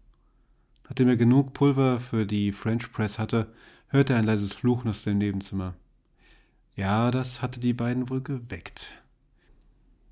Nachdem 0.85 1.09
er 1.09 1.17
genug 1.17 1.55
Pulver 1.55 1.99
für 1.99 2.27
die 2.27 2.53
French 2.53 2.93
Press 2.93 3.19
hatte, 3.19 3.53
hörte 3.89 4.13
er 4.13 4.19
ein 4.19 4.27
leises 4.27 4.53
Fluchen 4.53 4.91
aus 4.91 5.03
dem 5.03 5.19
Nebenzimmer. 5.19 5.75
Ja, 6.77 7.11
das 7.11 7.41
hatte 7.41 7.61
die 7.61 7.73
beiden 7.73 8.11
wohl 8.11 8.21
geweckt. 8.21 9.03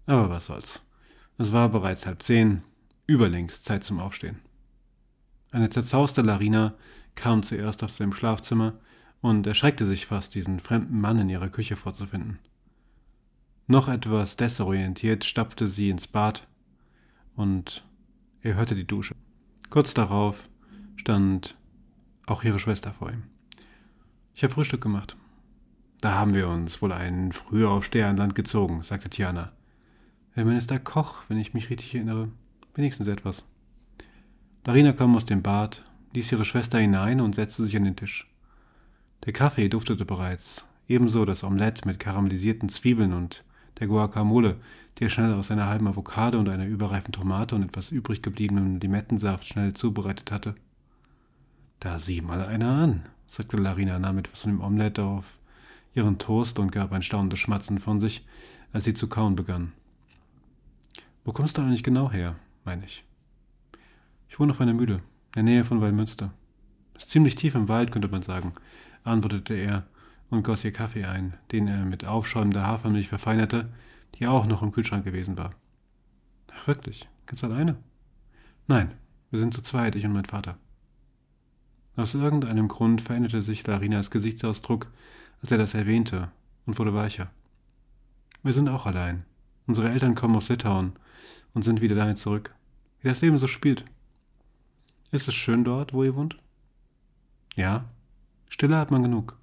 Aber 0.07 0.31
was 0.31 0.47
soll's. 0.47 0.85
Es 1.39 1.53
war 1.53 1.69
bereits 1.69 2.07
halb 2.07 2.23
zehn, 2.23 2.63
überlängst 3.07 3.65
Zeit 3.65 3.85
zum 3.85 4.01
Aufstehen. 4.01 4.41
Eine 5.51 5.69
zerzauste 5.69 6.23
Larina 6.23 6.75
kam 7.15 7.43
zuerst 7.43 7.83
aus 7.85 7.97
dem 7.97 8.13
Schlafzimmer 8.13 8.75
und 9.23 9.47
erschreckte 9.47 9.87
sich 9.87 10.05
fast, 10.05 10.35
diesen 10.35 10.61
fremden 10.61 11.01
Mann 11.01 11.19
in 11.19 11.31
ihrer 11.31 11.49
Küche 11.49 11.77
vorzufinden. 11.77 12.39
Noch 13.67 13.89
etwas 13.89 14.37
desorientiert 14.37 15.25
stapfte 15.25 15.67
sie 15.67 15.89
ins 15.89 16.07
Bad 16.07 16.47
und 17.35 17.87
er 18.43 18.57
hörte 18.57 18.75
die 18.75 18.87
Dusche. 18.87 19.15
Kurz 19.71 19.95
darauf 19.95 20.49
stand 20.97 21.57
auch 22.27 22.43
ihre 22.43 22.59
Schwester 22.59 22.93
vor 22.93 23.11
ihm. 23.11 23.23
Ich 24.35 24.43
habe 24.43 24.53
Frühstück 24.53 24.83
gemacht. 24.83 25.17
Da 26.01 26.15
haben 26.15 26.35
wir 26.35 26.49
uns 26.49 26.83
wohl 26.83 26.93
einen 26.93 27.31
Frühaufsteher 27.31 28.09
an 28.09 28.17
Land 28.17 28.35
gezogen, 28.35 28.83
sagte 28.83 29.09
Tiana. 29.09 29.53
Herr 30.33 30.45
Minister 30.45 30.81
Koch, 30.81 31.23
wenn 31.29 31.39
ich 31.39 31.55
mich 31.55 31.71
richtig 31.71 31.95
erinnere. 31.95 32.29
Wenigstens 32.75 33.07
etwas. 33.07 33.45
Darina 34.65 34.93
kam 34.93 35.15
aus 35.15 35.27
dem 35.27 35.43
Bad, 35.43 35.85
ließ 36.15 36.33
ihre 36.33 36.45
Schwester 36.45 36.79
hinein 36.79 37.21
und 37.21 37.35
setzte 37.37 37.63
sich 37.63 37.77
an 37.77 37.85
den 37.85 37.97
Tisch. 37.97 38.32
Der 39.25 39.33
Kaffee 39.33 39.69
duftete 39.69 40.05
bereits, 40.05 40.67
ebenso 40.89 41.25
das 41.25 41.45
Omelett 41.45 41.87
mit 41.87 42.01
karamellisierten 42.01 42.69
Zwiebeln 42.69 43.13
und 43.13 43.45
der 43.79 43.87
Guacamole, 43.87 44.57
die 44.99 45.05
er 45.05 45.11
schnell 45.11 45.33
aus 45.35 45.53
einer 45.53 45.67
halben 45.67 45.87
Avocado 45.87 46.41
und 46.41 46.49
einer 46.49 46.67
überreifen 46.67 47.13
Tomate 47.13 47.55
und 47.55 47.63
etwas 47.63 47.93
übrig 47.93 48.23
gebliebenem 48.23 48.81
Limettensaft 48.81 49.47
schnell 49.47 49.75
zubereitet 49.75 50.33
hatte. 50.33 50.57
Da 51.79 51.99
sieh 51.99 52.21
mal 52.21 52.45
einer 52.45 52.71
an, 52.71 53.03
sagte 53.29 53.59
Larina, 53.59 54.01
nahm 54.01 54.19
etwas 54.19 54.41
von 54.41 54.51
dem 54.51 54.61
Omelett 54.61 54.99
auf 54.99 55.39
ihren 55.95 56.19
Toast 56.19 56.59
und 56.59 56.73
gab 56.73 56.93
ein 56.93 57.03
staunendes 57.03 57.39
Schmatzen 57.39 57.79
von 57.79 58.01
sich, 58.01 58.27
als 58.73 58.85
sie 58.85 58.95
zu 58.95 59.09
kauen 59.09 59.37
begann. 59.37 59.73
Wo 61.25 61.33
kommst 61.33 61.59
du 61.59 61.63
eigentlich 61.63 61.85
genau 61.85 62.11
her, 62.11 62.35
meine 62.65 62.85
ich? 62.85 63.05
Ich 64.29 64.41
wohne 64.41 64.51
auf 64.51 64.61
einer 64.61 64.75
Mühle, 64.75 64.97
in 64.97 65.03
der 65.35 65.43
Nähe 65.45 65.65
von 65.65 65.81
Wallmünster. 65.81 66.33
Ist 66.97 67.11
ziemlich 67.11 67.37
tief 67.37 67.55
im 67.55 67.69
Wald, 67.69 67.93
könnte 67.93 68.09
man 68.09 68.23
sagen, 68.23 68.53
antwortete 69.05 69.55
er 69.55 69.87
und 70.31 70.43
goss 70.43 70.65
ihr 70.65 70.73
Kaffee 70.73 71.05
ein, 71.05 71.35
den 71.51 71.69
er 71.69 71.85
mit 71.85 72.05
aufschäumender 72.05 72.67
Hafermilch 72.67 73.09
verfeinerte, 73.09 73.69
die 74.15 74.27
auch 74.27 74.47
noch 74.47 74.63
im 74.63 74.73
Kühlschrank 74.73 75.05
gewesen 75.05 75.37
war. 75.37 75.55
Ach 76.55 76.67
wirklich? 76.67 77.09
Ganz 77.27 77.45
alleine? 77.45 77.77
Nein, 78.67 78.93
wir 79.31 79.39
sind 79.39 79.55
zu 79.55 79.63
zweit, 79.63 79.97
ich 79.97 80.05
und 80.05 80.13
mein 80.13 80.25
Vater. 80.25 80.57
Aus 81.97 82.15
irgendeinem 82.15 82.69
Grund 82.69 83.03
veränderte 83.03 83.43
sich 83.43 83.67
Larinas 83.67 84.11
Gesichtsausdruck, 84.11 84.91
als 85.43 85.51
er 85.51 85.59
das 85.59 85.75
erwähnte, 85.75 86.31
und 86.65 86.79
wurde 86.79 86.95
weicher. 86.95 87.31
Wir 88.43 88.53
sind 88.53 88.69
auch 88.69 88.87
allein. 88.87 89.25
Unsere 89.67 89.91
Eltern 89.91 90.15
kommen 90.15 90.37
aus 90.37 90.49
Litauen 90.49 90.93
und 91.55 91.63
sind 91.63 91.81
wieder 91.81 91.95
dahin 91.95 92.17
zurück. 92.17 92.55
Wie 93.01 93.09
das 93.09 93.21
Leben 93.21 93.37
so 93.37 93.47
spielt. 93.47 93.85
Ist 95.11 95.29
es 95.29 95.35
schön 95.35 95.65
dort, 95.65 95.93
wo 95.93 96.05
ihr 96.05 96.15
wohnt? 96.15 96.39
Ja, 97.55 97.85
Stille 98.53 98.77
hat 98.77 98.91
man 98.91 99.03
genug. 99.03 99.39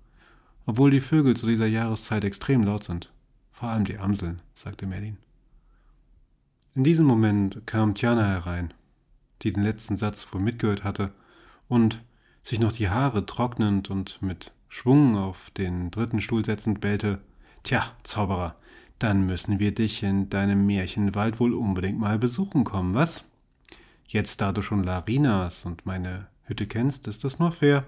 Obwohl 0.68 0.92
die 0.92 1.02
Vögel 1.02 1.36
zu 1.36 1.48
dieser 1.48 1.66
Jahreszeit 1.66 2.24
extrem 2.24 2.62
laut 2.62 2.84
sind. 2.84 3.12
Vor 3.52 3.70
allem 3.70 3.84
die 3.84 3.98
Amseln, 3.98 4.40
sagte 4.54 4.86
Merlin. 4.86 5.18
In 6.76 6.84
diesem 6.84 7.08
Moment 7.08 7.66
kam 7.66 7.96
Tiana 7.96 8.28
herein, 8.28 8.72
die 9.42 9.52
den 9.52 9.64
letzten 9.64 9.98
Satz 9.98 10.32
wohl 10.32 10.42
mitgehört 10.42 10.84
hatte 10.84 11.12
und, 11.68 12.04
sich 12.44 12.60
noch 12.60 12.72
die 12.72 12.90
Haare 12.90 13.26
trocknend 13.26 13.90
und 13.90 14.22
mit 14.22 14.54
Schwung 14.68 15.18
auf 15.18 15.50
den 15.50 15.90
dritten 15.90 16.22
Stuhl 16.22 16.46
setzend, 16.46 16.80
bellte: 16.80 17.20
Tja, 17.64 17.84
Zauberer, 18.04 18.58
dann 19.00 19.26
müssen 19.26 19.58
wir 19.58 19.74
dich 19.74 20.04
in 20.04 20.30
deinem 20.30 20.68
Märchenwald 20.68 21.40
wohl 21.40 21.56
unbedingt 21.56 22.00
mal 22.00 22.20
besuchen 22.20 22.64
kommen, 22.64 22.94
was? 22.94 23.26
Jetzt, 24.08 24.40
da 24.40 24.52
du 24.52 24.62
schon 24.62 24.84
Larinas 24.84 25.66
und 25.66 25.88
meine 25.88 26.28
Hütte 26.44 26.68
kennst, 26.68 27.08
ist 27.08 27.24
das 27.24 27.40
nur 27.40 27.52
fair. 27.52 27.86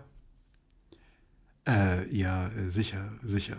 Äh, 1.72 2.14
ja, 2.14 2.52
sicher, 2.68 3.14
sicher, 3.24 3.56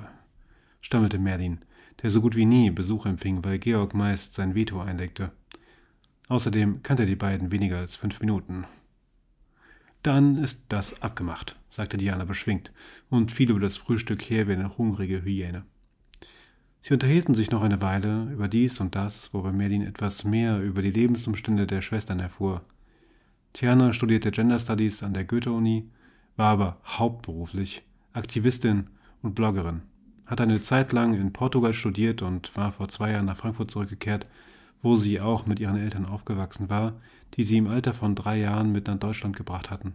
stammelte 0.82 1.18
Merlin, 1.18 1.60
der 2.02 2.10
so 2.10 2.20
gut 2.20 2.36
wie 2.36 2.44
nie 2.44 2.70
Besuch 2.70 3.06
empfing, 3.06 3.42
weil 3.42 3.58
Georg 3.58 3.94
meist 3.94 4.34
sein 4.34 4.54
Veto 4.54 4.82
einlegte. 4.82 5.32
Außerdem 6.28 6.82
kannte 6.82 7.06
die 7.06 7.16
beiden 7.16 7.52
weniger 7.52 7.78
als 7.78 7.96
fünf 7.96 8.20
Minuten. 8.20 8.66
Dann 10.02 10.36
ist 10.36 10.60
das 10.68 11.00
abgemacht, 11.00 11.56
sagte 11.70 11.96
Diana 11.96 12.26
beschwingt 12.26 12.70
und 13.08 13.32
fiel 13.32 13.50
über 13.50 13.60
das 13.60 13.78
Frühstück 13.78 14.20
her 14.28 14.46
wie 14.46 14.52
eine 14.52 14.76
hungrige 14.76 15.24
Hyäne. 15.24 15.64
Sie 16.82 16.92
unterhielten 16.92 17.34
sich 17.34 17.50
noch 17.50 17.62
eine 17.62 17.80
Weile 17.80 18.30
über 18.30 18.46
dies 18.46 18.78
und 18.80 18.94
das, 18.94 19.32
wobei 19.32 19.52
Merlin 19.52 19.86
etwas 19.86 20.24
mehr 20.24 20.60
über 20.60 20.82
die 20.82 20.90
Lebensumstände 20.90 21.66
der 21.66 21.80
Schwestern 21.80 22.20
erfuhr. 22.20 22.62
Tiana 23.54 23.94
studierte 23.94 24.32
Gender 24.32 24.58
Studies 24.58 25.02
an 25.02 25.14
der 25.14 25.24
Goethe-Uni, 25.24 25.88
war 26.36 26.50
aber 26.50 26.80
hauptberuflich 26.84 27.84
Aktivistin 28.12 28.88
und 29.22 29.34
Bloggerin, 29.34 29.82
hat 30.26 30.40
eine 30.40 30.60
Zeit 30.60 30.92
lang 30.92 31.14
in 31.14 31.32
Portugal 31.32 31.72
studiert 31.72 32.22
und 32.22 32.54
war 32.56 32.72
vor 32.72 32.88
zwei 32.88 33.12
Jahren 33.12 33.26
nach 33.26 33.36
Frankfurt 33.36 33.70
zurückgekehrt, 33.70 34.26
wo 34.82 34.96
sie 34.96 35.20
auch 35.20 35.46
mit 35.46 35.60
ihren 35.60 35.76
Eltern 35.76 36.06
aufgewachsen 36.06 36.68
war, 36.68 36.94
die 37.34 37.44
sie 37.44 37.56
im 37.56 37.68
Alter 37.68 37.92
von 37.92 38.14
drei 38.14 38.38
Jahren 38.38 38.72
mit 38.72 38.88
nach 38.88 38.98
Deutschland 38.98 39.36
gebracht 39.36 39.70
hatten. 39.70 39.94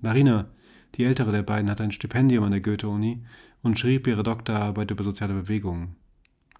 Narina, 0.00 0.46
die 0.94 1.04
ältere 1.04 1.32
der 1.32 1.42
beiden, 1.42 1.70
hatte 1.70 1.82
ein 1.82 1.92
Stipendium 1.92 2.44
an 2.44 2.52
der 2.52 2.60
Goethe-Uni 2.60 3.24
und 3.62 3.78
schrieb 3.78 4.06
ihre 4.06 4.22
Doktorarbeit 4.22 4.90
über 4.90 5.04
soziale 5.04 5.34
Bewegungen. 5.34 5.96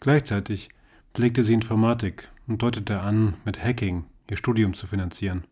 Gleichzeitig 0.00 0.70
pflegte 1.14 1.42
sie 1.42 1.54
Informatik 1.54 2.30
und 2.46 2.62
deutete 2.62 3.00
an, 3.00 3.34
mit 3.44 3.62
Hacking 3.62 4.04
ihr 4.30 4.36
Studium 4.36 4.74
zu 4.74 4.86
finanzieren. 4.86 5.44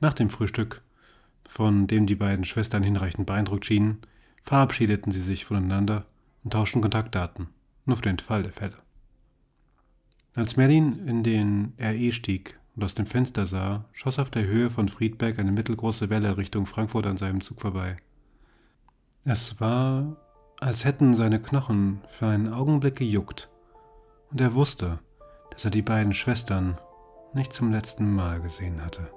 Nach 0.00 0.12
dem 0.12 0.30
Frühstück 0.30 0.82
von 1.48 1.86
dem 1.86 2.06
die 2.06 2.14
beiden 2.14 2.44
Schwestern 2.44 2.82
hinreichend 2.82 3.26
beeindruckt 3.26 3.64
schienen, 3.64 3.98
verabschiedeten 4.42 5.12
sie 5.12 5.20
sich 5.20 5.44
voneinander 5.44 6.06
und 6.44 6.52
tauschten 6.52 6.80
Kontaktdaten, 6.80 7.48
nur 7.84 7.96
für 7.96 8.02
den 8.02 8.18
Fall 8.18 8.42
der 8.42 8.52
Fälle. 8.52 8.76
Als 10.34 10.56
Merlin 10.56 11.06
in 11.06 11.22
den 11.22 11.72
RE 11.80 12.12
stieg 12.12 12.58
und 12.76 12.84
aus 12.84 12.94
dem 12.94 13.06
Fenster 13.06 13.46
sah, 13.46 13.86
schoss 13.92 14.18
auf 14.18 14.30
der 14.30 14.46
Höhe 14.46 14.70
von 14.70 14.88
Friedberg 14.88 15.38
eine 15.38 15.50
mittelgroße 15.50 16.10
Welle 16.10 16.36
Richtung 16.36 16.66
Frankfurt 16.66 17.06
an 17.06 17.16
seinem 17.16 17.40
Zug 17.40 17.60
vorbei. 17.60 17.96
Es 19.24 19.60
war, 19.60 20.16
als 20.60 20.84
hätten 20.84 21.14
seine 21.14 21.40
Knochen 21.40 22.02
für 22.10 22.26
einen 22.26 22.52
Augenblick 22.52 22.96
gejuckt, 22.96 23.48
und 24.30 24.40
er 24.40 24.54
wusste, 24.54 24.98
dass 25.50 25.64
er 25.64 25.70
die 25.70 25.82
beiden 25.82 26.12
Schwestern 26.12 26.78
nicht 27.32 27.52
zum 27.52 27.72
letzten 27.72 28.14
Mal 28.14 28.40
gesehen 28.40 28.84
hatte. 28.84 29.10